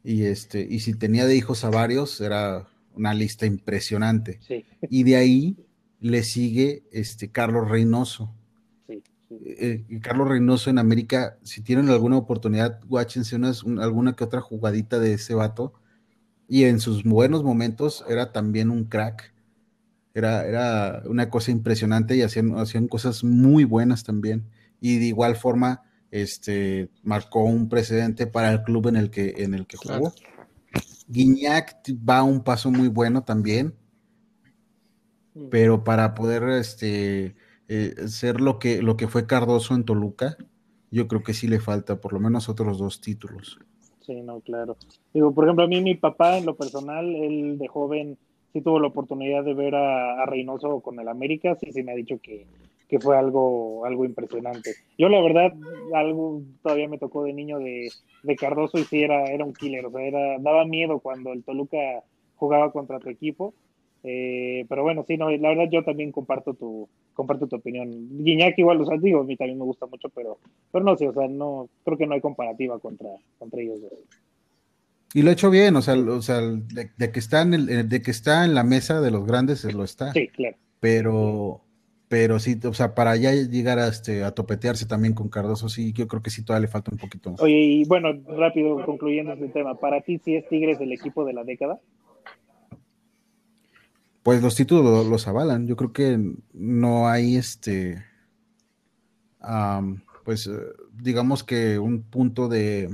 Y, 0.04 0.24
este, 0.24 0.66
y 0.68 0.80
si 0.80 0.94
tenía 0.94 1.26
de 1.26 1.36
hijos 1.36 1.64
a 1.64 1.70
varios, 1.70 2.20
era 2.20 2.66
una 2.94 3.14
lista 3.14 3.46
impresionante. 3.46 4.40
Y 4.90 5.04
de 5.04 5.16
ahí 5.16 5.56
le 6.00 6.24
sigue 6.24 6.82
este 6.90 7.30
Carlos 7.30 7.70
Reynoso. 7.70 8.34
Eh, 9.30 9.84
Carlos 10.02 10.28
Reynoso 10.28 10.68
en 10.68 10.78
América, 10.78 11.38
si 11.42 11.62
tienen 11.62 11.88
alguna 11.88 12.16
oportunidad, 12.16 12.80
guáchense 12.86 13.36
alguna 13.80 14.14
que 14.14 14.24
otra 14.24 14.40
jugadita 14.40 14.98
de 14.98 15.14
ese 15.14 15.34
vato. 15.34 15.74
Y 16.48 16.64
en 16.64 16.80
sus 16.80 17.04
buenos 17.04 17.44
momentos 17.44 18.04
era 18.08 18.32
también 18.32 18.70
un 18.70 18.84
crack. 18.84 19.32
Era, 20.14 20.44
era 20.44 21.02
una 21.06 21.30
cosa 21.30 21.50
impresionante 21.50 22.16
y 22.16 22.22
hacían, 22.22 22.58
hacían 22.58 22.88
cosas 22.88 23.24
muy 23.24 23.64
buenas 23.64 24.02
también. 24.04 24.44
Y 24.80 24.98
de 24.98 25.06
igual 25.06 25.36
forma, 25.36 25.82
este, 26.12 26.90
marcó 27.02 27.42
un 27.42 27.68
precedente 27.68 28.26
para 28.28 28.52
el 28.52 28.62
club 28.62 28.88
en 28.88 28.96
el 28.96 29.10
que, 29.10 29.34
en 29.38 29.54
el 29.54 29.66
que 29.66 29.78
jugó. 29.78 30.12
Guiñac 31.08 31.74
va 32.08 32.22
un 32.22 32.44
paso 32.44 32.70
muy 32.70 32.88
bueno 32.88 33.24
también, 33.24 33.74
mm. 35.34 35.48
pero 35.50 35.82
para 35.82 36.14
poder 36.14 36.44
este, 36.50 37.34
eh, 37.66 37.94
ser 38.06 38.40
lo 38.40 38.58
que, 38.58 38.82
lo 38.82 38.96
que 38.96 39.08
fue 39.08 39.26
Cardoso 39.26 39.74
en 39.74 39.84
Toluca, 39.84 40.36
yo 40.90 41.08
creo 41.08 41.22
que 41.22 41.34
sí 41.34 41.48
le 41.48 41.60
falta 41.60 41.98
por 41.98 42.12
lo 42.12 42.20
menos 42.20 42.48
otros 42.50 42.78
dos 42.78 43.00
títulos. 43.00 43.58
Sí, 44.00 44.20
no, 44.20 44.40
claro. 44.40 44.76
Digo, 45.14 45.32
por 45.32 45.44
ejemplo, 45.44 45.64
a 45.64 45.68
mí 45.68 45.80
mi 45.80 45.94
papá 45.94 46.36
en 46.36 46.44
lo 46.44 46.56
personal, 46.56 47.06
él 47.06 47.56
de 47.56 47.68
joven 47.68 48.18
sí 48.52 48.60
tuvo 48.60 48.78
la 48.78 48.88
oportunidad 48.88 49.44
de 49.44 49.54
ver 49.54 49.74
a, 49.74 50.22
a 50.22 50.26
Reynoso 50.26 50.80
con 50.80 51.00
el 51.00 51.08
América, 51.08 51.56
sí, 51.58 51.72
sí 51.72 51.82
me 51.82 51.92
ha 51.92 51.94
dicho 51.96 52.18
que, 52.22 52.46
que 52.92 53.00
fue 53.00 53.16
algo, 53.16 53.86
algo 53.86 54.04
impresionante. 54.04 54.74
Yo 54.98 55.08
la 55.08 55.22
verdad, 55.22 55.54
algo 55.94 56.42
todavía 56.62 56.90
me 56.90 56.98
tocó 56.98 57.24
de 57.24 57.32
niño 57.32 57.58
de, 57.58 57.88
Cardoso 58.38 58.76
y 58.76 58.84
sí 58.84 59.02
era, 59.02 59.24
era 59.30 59.46
un 59.46 59.54
killer, 59.54 59.86
o 59.86 59.90
sea, 59.90 60.02
era, 60.02 60.38
daba 60.40 60.66
miedo 60.66 60.98
cuando 60.98 61.32
el 61.32 61.42
Toluca 61.42 61.78
jugaba 62.36 62.70
contra 62.70 62.98
tu 62.98 63.08
equipo. 63.08 63.54
Eh, 64.04 64.66
pero 64.68 64.82
bueno, 64.82 65.06
sí, 65.08 65.16
no, 65.16 65.30
la 65.30 65.48
verdad 65.48 65.70
yo 65.72 65.82
también 65.82 66.12
comparto 66.12 66.52
tu, 66.52 66.86
comparto 67.14 67.46
tu 67.46 67.56
opinión. 67.56 67.88
Guiñac 68.22 68.58
igual, 68.58 68.82
o 68.82 68.84
sea, 68.84 68.98
digo, 68.98 69.20
a 69.20 69.24
mí 69.24 69.38
también 69.38 69.58
me 69.58 69.64
gusta 69.64 69.86
mucho, 69.86 70.10
pero, 70.10 70.36
pero 70.70 70.84
no 70.84 70.94
sé, 70.94 71.08
o 71.08 71.14
sea, 71.14 71.26
no, 71.28 71.70
creo 71.86 71.96
que 71.96 72.06
no 72.06 72.12
hay 72.12 72.20
comparativa 72.20 72.78
contra, 72.78 73.08
contra 73.38 73.62
ellos 73.62 73.80
dos. 73.80 73.92
Y 75.14 75.22
lo 75.22 75.30
ha 75.30 75.32
hecho 75.32 75.48
bien, 75.48 75.76
o 75.76 75.80
sea, 75.80 75.94
o 75.94 76.20
sea 76.20 76.42
de, 76.42 77.10
que 77.10 77.18
está 77.18 77.40
en 77.40 77.54
el, 77.54 77.88
de 77.88 78.02
que 78.02 78.10
está 78.10 78.44
en 78.44 78.54
la 78.54 78.64
mesa 78.64 79.00
de 79.00 79.10
los 79.10 79.24
grandes, 79.24 79.64
lo 79.72 79.82
está. 79.82 80.12
Sí, 80.12 80.28
claro. 80.28 80.58
Pero, 80.78 81.62
pero 82.12 82.38
sí, 82.38 82.60
o 82.62 82.74
sea, 82.74 82.94
para 82.94 83.16
ya 83.16 83.32
llegar 83.32 83.78
a, 83.78 83.88
este, 83.88 84.22
a 84.22 84.32
topetearse 84.32 84.84
también 84.84 85.14
con 85.14 85.30
Cardoso, 85.30 85.70
sí, 85.70 85.94
yo 85.94 86.06
creo 86.06 86.20
que 86.20 86.28
sí 86.28 86.44
todavía 86.44 86.66
le 86.66 86.70
falta 86.70 86.90
un 86.92 86.98
poquito. 86.98 87.34
Oye, 87.38 87.58
y 87.58 87.84
bueno, 87.86 88.10
rápido 88.36 88.84
concluyendo 88.84 89.32
este 89.32 89.48
tema, 89.48 89.76
¿para 89.76 90.02
ti 90.02 90.20
sí 90.22 90.36
es 90.36 90.46
Tigres 90.46 90.78
el 90.82 90.92
equipo 90.92 91.24
de 91.24 91.32
la 91.32 91.42
década? 91.42 91.80
Pues 94.22 94.42
los 94.42 94.54
títulos 94.54 95.06
los 95.06 95.26
avalan, 95.26 95.66
yo 95.66 95.74
creo 95.74 95.94
que 95.94 96.18
no 96.52 97.08
hay 97.08 97.36
este, 97.36 98.04
pues, 100.22 100.48
eh, 100.48 100.50
digamos 100.92 101.42
que 101.42 101.78
un 101.78 102.02
punto 102.02 102.48
de, 102.48 102.90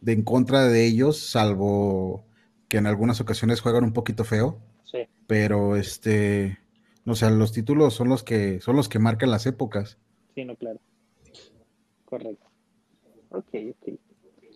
de 0.00 0.12
en 0.14 0.22
contra 0.22 0.68
de 0.68 0.86
ellos, 0.86 1.18
salvo 1.18 2.24
que 2.68 2.78
en 2.78 2.86
algunas 2.86 3.20
ocasiones 3.20 3.60
juegan 3.60 3.84
un 3.84 3.92
poquito 3.92 4.24
feo. 4.24 4.58
Sí. 4.84 5.00
Pero 5.26 5.76
este, 5.76 6.61
o 7.06 7.14
sea, 7.14 7.30
los 7.30 7.52
títulos 7.52 7.94
son 7.94 8.08
los 8.08 8.22
que 8.22 8.60
son 8.60 8.76
los 8.76 8.88
que 8.88 8.98
marcan 8.98 9.30
las 9.30 9.46
épocas. 9.46 9.98
Sí, 10.34 10.44
no, 10.44 10.56
claro. 10.56 10.80
Correcto. 12.04 12.46
Ok, 13.30 13.48
ok. 13.70 13.94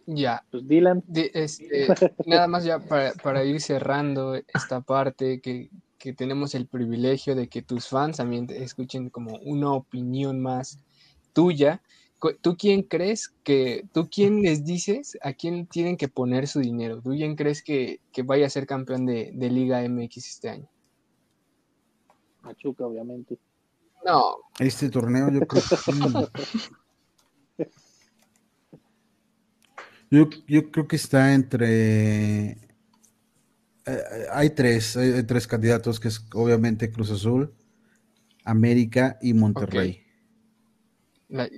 Ya, 0.07 0.45
Pues 0.51 0.69
Dylan, 0.69 1.03
de- 1.07 1.31
este, 1.35 1.89
nada 2.27 2.47
más 2.47 2.65
ya 2.65 2.79
para, 2.79 3.13
para 3.15 3.45
ir 3.45 3.61
cerrando 3.61 4.35
esta 4.35 4.81
parte, 4.81 5.41
que, 5.41 5.71
que 5.99 6.13
tenemos 6.13 6.55
el 6.55 6.67
privilegio 6.69 7.35
de 7.35 7.49
que 7.49 7.63
tus 7.63 7.89
fans 7.89 8.19
también 8.19 8.47
te 8.47 8.63
escuchen 8.63 9.11
como 9.11 9.37
una 9.43 9.73
opinión 9.73 10.41
más 10.41 10.79
tuya. 11.33 11.83
¿Tú 12.41 12.57
quién 12.57 12.83
crees 12.83 13.29
que, 13.43 13.85
tú 13.93 14.09
quién 14.11 14.41
les 14.43 14.65
dices 14.65 15.19
a 15.23 15.33
quién 15.35 15.67
tienen 15.67 15.97
que 15.97 16.09
poner 16.09 16.47
su 16.47 16.61
dinero? 16.61 17.01
¿Tú 17.03 17.11
quién 17.11 17.37
crees 17.37 17.63
que, 17.63 18.01
que 18.13 18.23
vaya 18.23 18.47
a 18.47 18.51
ser 18.51 18.67
campeón 18.67 19.07
de, 19.07 19.33
de 19.35 19.51
Liga 19.51 19.83
MX 19.83 20.17
este 20.19 20.49
año? 20.49 20.69
Machuca, 22.47 22.87
obviamente. 22.87 23.39
No, 24.05 24.37
Este 24.61 24.89
torneo 24.89 25.31
yo 25.33 25.41
creo 25.47 25.63
que, 25.63 25.77
yo, 30.11 30.29
yo 30.47 30.71
creo 30.71 30.87
que 30.87 30.97
está 30.97 31.35
entre 31.35 32.51
eh, 32.53 32.57
hay 34.33 34.51
tres, 34.51 34.97
hay, 34.97 35.13
hay 35.13 35.23
tres 35.25 35.47
candidatos 35.47 35.99
que 35.99 36.09
es 36.09 36.25
obviamente 36.35 36.91
Cruz 36.91 37.11
Azul, 37.11 37.53
América 38.45 39.19
y 39.21 39.35
Monterrey. 39.35 40.03
la- 41.29 41.49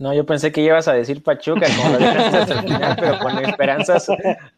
No, 0.00 0.12
yo 0.14 0.24
pensé 0.26 0.50
que 0.52 0.62
ibas 0.62 0.86
a 0.88 0.92
decir 0.94 1.22
Pachuca, 1.22 1.66
como 1.76 1.90
lo 1.90 1.98
dejaste 1.98 2.36
hasta 2.38 2.54
el 2.54 2.62
final, 2.66 2.96
pero 2.98 3.18
con 3.20 3.38
esperanzas, 3.38 4.06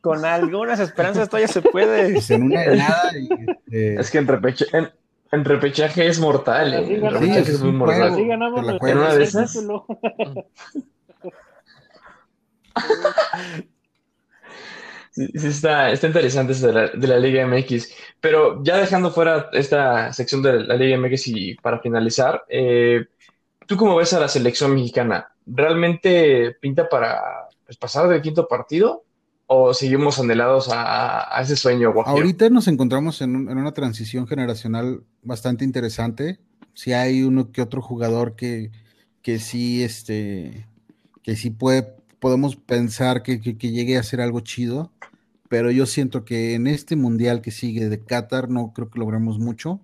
con 0.00 0.24
algunas 0.24 0.80
esperanzas 0.80 1.28
todavía 1.28 1.48
se 1.48 1.62
puede. 1.62 2.12
Pues 2.12 2.30
en 2.30 2.44
una 2.44 2.60
de 2.62 2.76
nada 2.76 3.10
y, 3.18 3.28
este, 3.66 4.00
Es 4.00 4.10
que 4.10 4.18
en, 4.18 4.28
repecha- 4.28 4.66
en, 4.72 4.90
en 5.32 5.44
repechaje 5.44 6.06
es 6.06 6.18
mortal, 6.20 6.74
¿eh? 6.74 6.76
Así 6.78 6.94
En 6.94 7.00
ganamos. 7.02 7.20
repechaje 7.20 7.44
Sí, 7.44 7.52
es 7.52 7.60
muy 7.62 7.72
mortal. 7.72 8.12
Así 8.12 8.26
ganamos 8.26 8.64
la. 8.66 8.78
En 8.90 8.98
una 8.98 9.14
de 9.14 9.24
esas. 9.24 9.54
sí 15.12 15.28
está, 15.34 15.90
está 15.90 16.06
interesante 16.06 16.52
eso 16.52 16.66
de 16.68 16.72
la, 16.72 16.88
de 16.88 17.06
la 17.06 17.18
Liga 17.18 17.46
MX. 17.46 17.92
Pero 18.20 18.62
ya 18.62 18.76
dejando 18.78 19.10
fuera 19.10 19.48
esta 19.52 20.12
sección 20.12 20.42
de 20.42 20.64
la 20.64 20.76
Liga 20.76 20.96
MX 20.98 21.28
y 21.28 21.54
para 21.56 21.80
finalizar, 21.80 22.44
eh, 22.48 23.06
¿tú 23.66 23.76
cómo 23.76 23.96
ves 23.96 24.12
a 24.12 24.20
la 24.20 24.28
selección 24.28 24.74
mexicana? 24.74 25.28
¿Realmente 25.46 26.56
pinta 26.60 26.88
para 26.88 27.20
pues, 27.64 27.76
pasar 27.76 28.08
del 28.08 28.22
quinto 28.22 28.46
partido? 28.48 29.04
¿O 29.52 29.74
seguimos 29.74 30.20
anhelados 30.20 30.68
a, 30.70 31.42
ese 31.42 31.56
sueño? 31.56 31.92
Ahorita 32.06 32.48
nos 32.50 32.68
encontramos 32.68 33.20
en, 33.20 33.34
en 33.48 33.58
una 33.58 33.72
transición 33.72 34.28
generacional 34.28 35.02
bastante 35.24 35.64
interesante. 35.64 36.38
Si 36.72 36.92
hay 36.92 37.24
uno 37.24 37.50
que 37.50 37.60
otro 37.60 37.82
jugador 37.82 38.36
que, 38.36 38.70
que 39.22 39.40
sí, 39.40 39.82
este, 39.82 40.68
que 41.24 41.34
sí 41.34 41.50
puede, 41.50 41.96
podemos 42.20 42.54
pensar 42.54 43.24
que, 43.24 43.40
que- 43.40 43.70
llegue 43.72 43.98
a 43.98 44.04
ser 44.04 44.20
algo 44.20 44.38
chido, 44.38 44.92
pero 45.48 45.72
yo 45.72 45.84
siento 45.84 46.24
que 46.24 46.54
en 46.54 46.68
este 46.68 46.94
mundial 46.94 47.42
que 47.42 47.50
sigue 47.50 47.88
de 47.88 47.98
Qatar 47.98 48.50
no 48.50 48.72
creo 48.72 48.88
que 48.88 49.00
logremos 49.00 49.40
mucho. 49.40 49.80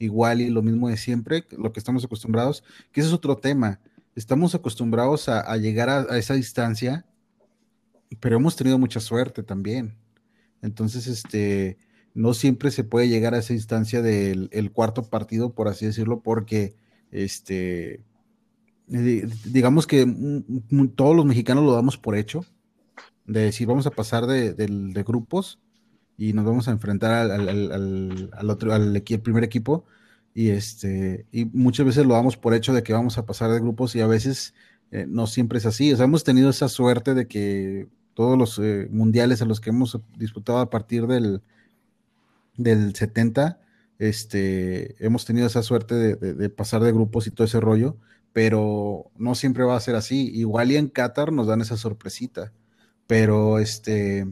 Igual 0.00 0.40
y 0.40 0.50
lo 0.50 0.60
mismo 0.60 0.88
de 0.88 0.96
siempre, 0.96 1.44
lo 1.56 1.72
que 1.72 1.78
estamos 1.78 2.04
acostumbrados, 2.04 2.64
que 2.90 3.00
ese 3.00 3.10
es 3.10 3.14
otro 3.14 3.36
tema. 3.36 3.78
Estamos 4.16 4.56
acostumbrados 4.56 5.28
a, 5.28 5.56
llegar 5.56 5.88
a 5.88 6.18
esa 6.18 6.34
distancia, 6.34 7.04
pero 8.20 8.36
hemos 8.36 8.56
tenido 8.56 8.78
mucha 8.78 9.00
suerte 9.00 9.42
también. 9.42 9.96
Entonces, 10.62 11.06
este, 11.06 11.78
no 12.14 12.34
siempre 12.34 12.70
se 12.70 12.84
puede 12.84 13.08
llegar 13.08 13.34
a 13.34 13.38
esa 13.38 13.54
instancia 13.54 14.02
del 14.02 14.48
el 14.52 14.72
cuarto 14.72 15.04
partido, 15.04 15.54
por 15.54 15.68
así 15.68 15.86
decirlo, 15.86 16.20
porque, 16.22 16.74
este, 17.10 18.02
digamos 18.86 19.86
que 19.86 20.06
todos 20.96 21.16
los 21.16 21.26
mexicanos 21.26 21.64
lo 21.64 21.72
damos 21.72 21.98
por 21.98 22.16
hecho, 22.16 22.44
de 23.26 23.42
decir, 23.42 23.66
vamos 23.66 23.86
a 23.86 23.90
pasar 23.90 24.26
de, 24.26 24.54
grupos 25.04 25.60
y 26.18 26.32
nos 26.32 26.44
vamos 26.44 26.68
a 26.68 26.72
enfrentar 26.72 27.30
al, 27.30 27.48
al- 27.48 28.50
otro, 28.50 28.72
al 28.74 28.94
equi- 28.96 29.20
primer 29.22 29.44
equipo, 29.44 29.84
y 30.34 30.50
este, 30.50 31.26
y 31.32 31.46
muchas 31.46 31.86
veces 31.86 32.06
lo 32.06 32.14
damos 32.14 32.36
por 32.36 32.54
hecho 32.54 32.72
de 32.74 32.82
que 32.82 32.92
vamos 32.92 33.18
a 33.18 33.26
pasar 33.26 33.50
de 33.52 33.60
grupos 33.60 33.94
y 33.96 34.00
a 34.00 34.06
veces 34.06 34.54
eh, 34.90 35.06
no 35.08 35.26
siempre 35.26 35.58
es 35.58 35.66
así. 35.66 35.92
O 35.92 35.96
sea, 35.96 36.06
hemos 36.06 36.24
tenido 36.24 36.50
esa 36.50 36.68
suerte 36.68 37.14
de 37.14 37.28
que 37.28 37.88
todos 38.14 38.38
los 38.38 38.58
eh, 38.58 38.88
mundiales 38.90 39.42
a 39.42 39.44
los 39.44 39.60
que 39.60 39.70
hemos 39.70 40.00
disputado 40.16 40.58
a 40.58 40.70
partir 40.70 41.06
del, 41.06 41.42
del 42.56 42.94
70, 42.94 43.60
este, 43.98 45.04
hemos 45.04 45.24
tenido 45.24 45.46
esa 45.46 45.62
suerte 45.62 45.94
de, 46.16 46.50
pasar 46.50 46.82
de 46.82 46.92
grupos 46.92 47.26
y 47.26 47.30
todo 47.30 47.46
ese 47.46 47.60
rollo, 47.60 47.96
pero 48.32 49.10
no 49.16 49.34
siempre 49.34 49.64
va 49.64 49.76
a 49.76 49.80
ser 49.80 49.94
así. 49.96 50.30
Igual 50.34 50.72
y 50.72 50.76
en 50.76 50.88
Qatar 50.88 51.32
nos 51.32 51.46
dan 51.46 51.60
esa 51.60 51.76
sorpresita, 51.76 52.52
pero 53.06 53.58
este, 53.58 54.26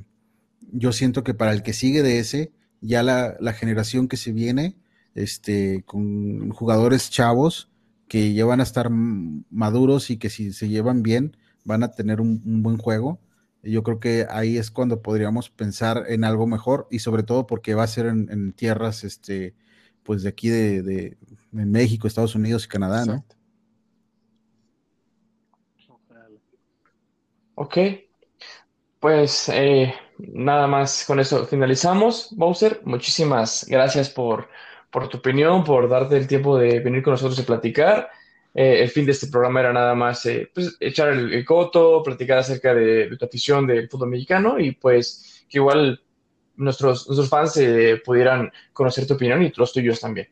yo 0.73 0.93
siento 0.93 1.25
que 1.25 1.35
para 1.35 1.53
el 1.53 1.63
que 1.63 1.73
sigue 1.73 2.03
de 2.03 2.19
ese, 2.19 2.53
ya 2.81 3.03
la, 3.03 3.37
la 3.41 3.53
generación 3.53 4.09
que 4.09 4.17
se 4.17 4.33
viene, 4.33 4.77
este, 5.15 5.83
con 5.87 6.51
jugadores 6.51 7.11
chavos 7.11 7.69
que 8.09 8.35
ya 8.35 8.45
van 8.45 8.61
a 8.61 8.65
estar 8.65 8.91
maduros 8.91 10.11
y 10.11 10.19
que 10.19 10.29
si 10.31 10.53
se 10.53 10.69
llevan 10.69 11.03
bien, 11.03 11.37
van 11.65 11.83
a 11.83 11.93
tener 11.93 12.21
un 12.21 12.63
buen 12.63 12.77
juego. 12.77 13.21
Yo 13.63 13.83
creo 13.83 14.01
que 14.01 14.27
ahí 14.29 14.57
es 14.57 14.71
cuando 14.71 15.03
podríamos 15.03 15.51
pensar 15.51 16.05
en 16.09 16.25
algo 16.25 16.47
mejor 16.47 16.89
y 16.91 16.99
sobre 16.99 17.23
todo 17.23 17.47
porque 17.47 17.75
va 17.75 17.85
a 17.85 17.89
ser 17.89 18.07
en, 18.07 18.29
en 18.31 18.53
tierras, 18.53 19.05
este, 19.05 19.55
pues 20.03 20.23
de 20.23 20.29
aquí 20.29 20.49
de, 20.49 21.17
México, 21.51 22.07
Estados 22.07 22.35
Unidos 22.35 22.65
y 22.65 22.69
Canadá, 22.69 23.05
¿no? 23.05 23.13
Exacto. 23.15 23.37
Ok, 27.55 27.79
pues 28.99 29.49
eh, 29.51 29.95
nada 30.19 30.67
más 30.67 31.05
con 31.07 31.21
eso 31.21 31.47
finalizamos. 31.47 32.29
Bowser, 32.33 32.81
muchísimas 32.85 33.67
gracias 33.69 34.09
por, 34.11 34.49
por 34.91 35.09
tu 35.09 35.19
opinión, 35.19 35.63
por 35.63 35.89
darte 35.89 36.17
el 36.17 36.27
tiempo 36.27 36.57
de 36.59 36.81
venir 36.81 37.03
con 37.03 37.13
nosotros 37.13 37.39
y 37.39 37.43
platicar. 37.43 38.11
Eh, 38.55 38.83
el 38.83 38.91
fin 38.91 39.07
de 39.07 39.13
este 39.13 39.29
programa 39.29 39.61
era 39.61 39.73
nada 39.73 39.95
más 39.95 40.27
eh, 40.27 40.51
pues, 40.55 40.77
echar 40.81 41.09
el, 41.09 41.33
el 41.33 41.45
coto, 41.45 42.03
platicar 42.03 42.39
acerca 42.39 42.75
de, 42.75 43.09
de 43.09 43.17
tu 43.17 43.25
afición 43.25 43.67
del 43.67 43.89
fútbol 43.89 44.11
mexicano 44.11 44.59
y 44.61 44.73
pues 44.73 45.47
que 45.49 45.59
igual 45.59 46.01
nuestros, 46.57 47.07
nuestros 47.07 47.29
fans 47.29 47.57
eh, 47.57 48.01
pudieran 48.05 48.51
conocer 48.73 49.07
tu 49.07 49.15
opinión 49.15 49.43
y 49.43 49.53
los 49.57 49.73
tuyos 49.73 50.01
también. 50.01 50.29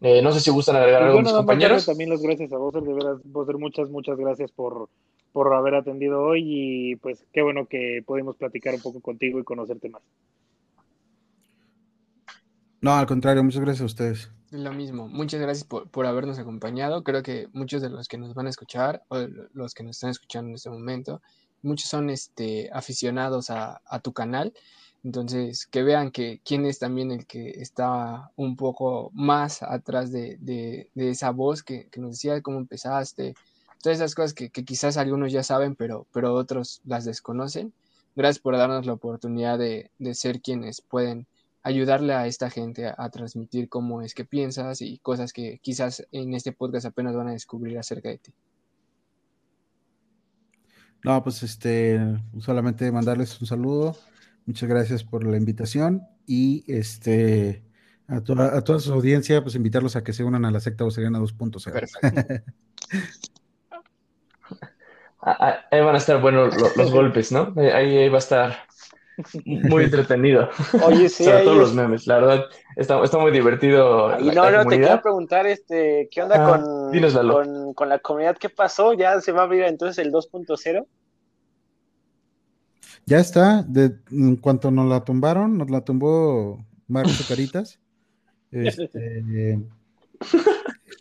Eh, 0.00 0.20
no 0.20 0.32
sé 0.32 0.40
si 0.40 0.50
gustan 0.50 0.76
agregar 0.76 1.02
Y 1.02 1.04
algo, 1.04 1.14
bueno, 1.14 1.30
mis 1.30 1.36
compañeros. 1.36 1.86
también 1.86 2.10
las 2.10 2.20
gracias 2.20 2.52
a 2.52 2.58
Bowser, 2.58 2.82
de 2.82 2.92
veras, 2.92 3.18
Bowser, 3.24 3.56
muchas, 3.56 3.88
muchas 3.88 4.18
gracias 4.18 4.50
por, 4.52 4.90
por 5.32 5.54
haber 5.54 5.74
atendido 5.76 6.20
hoy 6.22 6.42
y 6.44 6.96
pues 6.96 7.24
qué 7.32 7.42
bueno 7.42 7.66
que 7.66 8.02
pudimos 8.06 8.36
platicar 8.36 8.74
un 8.74 8.82
poco 8.82 9.00
contigo 9.00 9.38
y 9.38 9.44
conocerte 9.44 9.88
más. 9.88 10.02
No, 12.80 12.92
al 12.94 13.06
contrario, 13.06 13.42
muchas 13.42 13.62
gracias 13.62 13.82
a 13.82 13.86
ustedes. 13.86 14.30
Lo 14.56 14.72
mismo, 14.72 15.08
muchas 15.08 15.40
gracias 15.40 15.66
por, 15.66 15.90
por 15.90 16.06
habernos 16.06 16.38
acompañado. 16.38 17.02
Creo 17.02 17.24
que 17.24 17.48
muchos 17.52 17.82
de 17.82 17.88
los 17.90 18.06
que 18.06 18.18
nos 18.18 18.34
van 18.34 18.46
a 18.46 18.50
escuchar, 18.50 19.02
o 19.08 19.18
los 19.52 19.74
que 19.74 19.82
nos 19.82 19.96
están 19.96 20.10
escuchando 20.10 20.48
en 20.50 20.54
este 20.54 20.70
momento, 20.70 21.20
muchos 21.62 21.88
son 21.88 22.08
este, 22.08 22.70
aficionados 22.72 23.50
a, 23.50 23.82
a 23.84 23.98
tu 23.98 24.12
canal. 24.12 24.52
Entonces, 25.02 25.66
que 25.66 25.82
vean 25.82 26.12
que 26.12 26.40
quién 26.44 26.66
es 26.66 26.78
también 26.78 27.10
el 27.10 27.26
que 27.26 27.50
está 27.60 28.30
un 28.36 28.54
poco 28.54 29.10
más 29.12 29.60
atrás 29.64 30.12
de, 30.12 30.36
de- 30.40 30.88
de 30.94 31.10
esa 31.10 31.30
voz 31.30 31.64
que, 31.64 31.88
que 31.88 32.00
nos 32.00 32.12
decía 32.12 32.40
cómo 32.40 32.58
empezaste, 32.58 33.34
todas 33.82 33.98
esas 33.98 34.14
cosas 34.14 34.34
que, 34.34 34.50
que 34.50 34.64
quizás 34.64 34.96
algunos 34.98 35.32
ya 35.32 35.42
saben, 35.42 35.74
pero, 35.74 36.06
pero 36.12 36.32
otros 36.32 36.80
las 36.84 37.04
desconocen. 37.04 37.72
Gracias 38.14 38.40
por 38.40 38.56
darnos 38.56 38.86
la 38.86 38.92
oportunidad 38.92 39.58
de, 39.58 39.90
de 39.98 40.14
ser 40.14 40.40
quienes 40.40 40.80
pueden 40.80 41.26
ayudarle 41.64 42.12
a 42.14 42.26
esta 42.28 42.48
gente 42.50 42.86
a, 42.86 42.94
a 42.96 43.10
transmitir 43.10 43.68
cómo 43.68 44.00
es 44.02 44.14
que 44.14 44.24
piensas 44.24 44.80
y 44.80 44.98
cosas 44.98 45.32
que 45.32 45.58
quizás 45.62 46.06
en 46.12 46.34
este 46.34 46.52
podcast 46.52 46.86
apenas 46.86 47.16
van 47.16 47.28
a 47.28 47.32
descubrir 47.32 47.76
acerca 47.78 48.10
de 48.10 48.18
ti. 48.18 48.32
No, 51.02 51.22
pues 51.22 51.42
este, 51.42 52.00
solamente 52.40 52.90
mandarles 52.92 53.38
un 53.40 53.46
saludo. 53.46 53.96
Muchas 54.46 54.68
gracias 54.68 55.04
por 55.04 55.24
la 55.26 55.36
invitación 55.36 56.02
y 56.26 56.64
este 56.72 57.64
a 58.06 58.20
toda, 58.20 58.56
a 58.56 58.62
toda 58.62 58.78
su 58.80 58.92
audiencia, 58.92 59.42
pues 59.42 59.54
invitarlos 59.54 59.96
a 59.96 60.04
que 60.04 60.12
se 60.12 60.24
unan 60.24 60.44
a 60.44 60.50
la 60.50 60.60
secta 60.60 60.84
Boseriana 60.84 61.18
2.0. 61.18 61.72
Perfecto. 61.72 62.52
Ah, 65.26 65.36
ah, 65.40 65.54
Ahí 65.70 65.80
van 65.80 65.94
a 65.94 65.98
estar 65.98 66.20
buenos 66.20 66.54
lo- 66.54 66.70
los 66.76 66.92
golpes, 66.92 67.32
¿no? 67.32 67.54
Ahí, 67.56 67.96
ahí 67.96 68.08
va 68.10 68.16
a 68.16 68.18
estar, 68.18 68.58
muy 69.44 69.84
entretenido. 69.84 70.48
Oye, 70.86 71.08
sí. 71.08 71.24
Sobre 71.24 71.38
ahí 71.38 71.44
todo 71.44 71.54
es- 71.54 71.60
los 71.60 71.74
memes, 71.74 72.06
la 72.06 72.16
verdad, 72.16 72.44
está, 72.76 73.02
está 73.02 73.18
muy 73.18 73.30
divertido. 73.32 74.18
Y 74.20 74.30
no, 74.30 74.50
la 74.50 74.64
no, 74.64 74.68
te 74.68 74.78
quiero 74.80 75.02
preguntar, 75.02 75.46
este, 75.46 76.08
¿qué 76.10 76.22
onda 76.22 76.38
Ah, 76.38 76.58
con, 76.58 76.92
dinos, 76.92 77.14
con, 77.14 77.74
con 77.74 77.88
la 77.88 77.98
comunidad? 77.98 78.36
¿Qué 78.38 78.48
pasó? 78.48 78.92
¿Ya 78.94 79.20
se 79.20 79.32
va 79.32 79.42
a 79.42 79.44
abrir 79.44 79.64
entonces 79.64 80.04
el 80.04 80.12
2.0? 80.12 80.86
Ya 83.06 83.18
está, 83.18 83.62
de, 83.62 83.96
en 84.10 84.36
cuanto 84.36 84.70
nos 84.70 84.88
la 84.88 85.04
tumbaron, 85.04 85.58
nos 85.58 85.70
la 85.70 85.82
tumbó 85.82 86.64
Marcos 86.86 87.24
Caritas. 87.28 87.78
Este, 88.50 89.58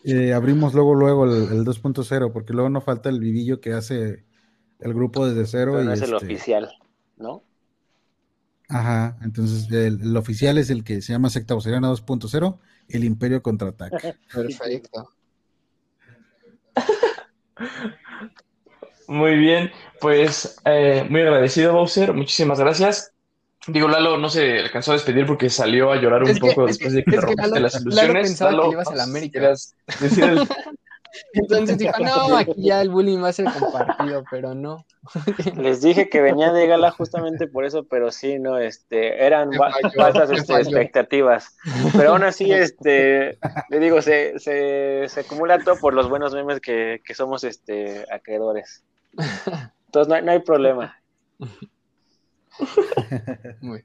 eh, 0.03 0.33
abrimos 0.33 0.73
luego, 0.73 0.95
luego 0.95 1.25
el, 1.25 1.51
el 1.51 1.65
2.0, 1.65 2.31
porque 2.33 2.53
luego 2.53 2.69
no 2.69 2.81
falta 2.81 3.09
el 3.09 3.19
vivillo 3.19 3.61
que 3.61 3.73
hace 3.73 4.25
el 4.79 4.93
grupo 4.93 5.25
desde 5.27 5.45
cero. 5.45 5.73
Pero 5.73 5.83
y 5.83 5.87
no 5.87 5.93
es 5.93 6.01
el 6.01 6.13
este, 6.13 6.25
oficial, 6.25 6.73
¿no? 7.17 7.43
Ajá, 8.73 9.15
entonces 9.21 9.69
el, 9.71 10.01
el 10.01 10.17
oficial 10.17 10.57
es 10.57 10.69
el 10.71 10.83
que 10.83 10.99
se 11.01 11.13
llama 11.13 11.29
Secta 11.29 11.53
Voceriana 11.53 11.91
2.0, 11.91 12.57
el 12.89 13.03
Imperio 13.03 13.43
Contraataca. 13.43 13.99
Perfecto. 14.33 15.09
Muy 19.07 19.35
bien, 19.37 19.71
pues 19.99 20.57
eh, 20.65 21.05
muy 21.09 21.21
agradecido, 21.21 21.73
Bowser. 21.73 22.13
Muchísimas 22.13 22.59
gracias. 22.59 23.11
Digo, 23.67 23.87
Lalo 23.87 24.17
no 24.17 24.29
se 24.29 24.59
alcanzó 24.59 24.91
a 24.91 24.95
despedir 24.95 25.25
porque 25.25 25.49
salió 25.49 25.91
a 25.91 25.97
llorar 25.97 26.23
un 26.23 26.29
Es 26.29 26.39
que- 26.39 26.47
poco 26.49 26.67
es 26.67 26.77
que- 26.77 26.85
después 26.85 26.93
de 26.93 27.03
que 27.03 27.11
que 27.11 27.21
rompiste 27.21 27.49
Lalo- 27.51 27.59
las 27.61 27.73
Lalo 27.75 27.89
ilusiones. 27.91 28.27
pensaba 28.29 28.51
que 28.51 28.55
Lalo, 28.57 28.67
le 28.69 28.73
ibas 28.73 28.87
a 28.87 28.95
la 28.95 29.03
América. 29.03 29.53
decir 29.99 30.23
el- 30.23 30.39
Entonces 31.33 31.77
dijo, 31.77 31.93
no, 31.99 32.37
aquí 32.37 32.53
ya 32.57 32.81
el 32.81 32.89
bullying 32.89 33.21
va 33.23 33.29
a 33.29 33.33
ser 33.33 33.45
compartido, 33.45 34.23
pero 34.31 34.53
no. 34.55 34.85
Les 35.57 35.81
dije 35.81 36.09
que 36.09 36.21
venía 36.21 36.51
de 36.53 36.65
gala 36.67 36.91
justamente 36.91 37.47
por 37.47 37.65
eso, 37.65 37.83
pero 37.85 38.11
sí, 38.11 38.39
no, 38.39 38.57
este, 38.57 39.25
eran 39.25 39.51
falsas 39.95 40.31
este, 40.31 40.53
expectativas. 40.55 41.55
Pero 41.95 42.11
aún 42.13 42.23
así, 42.23 42.51
este, 42.51 43.37
le 43.69 43.79
digo, 43.79 44.01
se, 44.01 44.39
se, 44.39 45.05
se 45.07 45.19
acumula 45.19 45.59
todo 45.59 45.77
por 45.79 45.93
los 45.93 46.09
buenos 46.09 46.33
memes 46.33 46.59
que, 46.59 47.01
que 47.05 47.13
somos 47.13 47.43
este, 47.43 48.05
acreedores. 48.11 48.83
Entonces 49.85 50.07
no, 50.09 50.15
hay- 50.15 50.23
no 50.23 50.31
hay 50.31 50.39
problema. 50.39 50.97
Muy. 53.61 53.83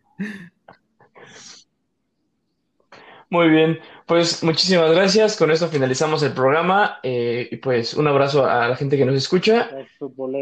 Muy 3.30 3.50
bien, 3.50 3.78
pues 4.06 4.42
muchísimas 4.42 4.90
gracias. 4.92 5.36
Con 5.36 5.50
esto 5.50 5.68
finalizamos 5.68 6.22
el 6.22 6.32
programa. 6.32 6.98
eh, 7.02 7.48
y 7.50 7.56
pues 7.56 7.94
un 7.94 8.06
abrazo 8.08 8.46
a 8.46 8.68
la 8.68 8.76
gente 8.76 8.96
que 8.96 9.04
nos 9.04 9.16
escucha. 9.16 9.68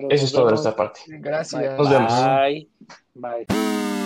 Eso 0.09 0.25
es 0.27 0.33
todo 0.33 0.45
de 0.47 0.53
nuestra 0.53 0.77
parte. 0.77 1.01
Gracias. 1.07 1.77
Nos 1.77 1.91
vemos. 1.91 2.13
Bye. 2.13 2.69
Bye. 3.15 4.06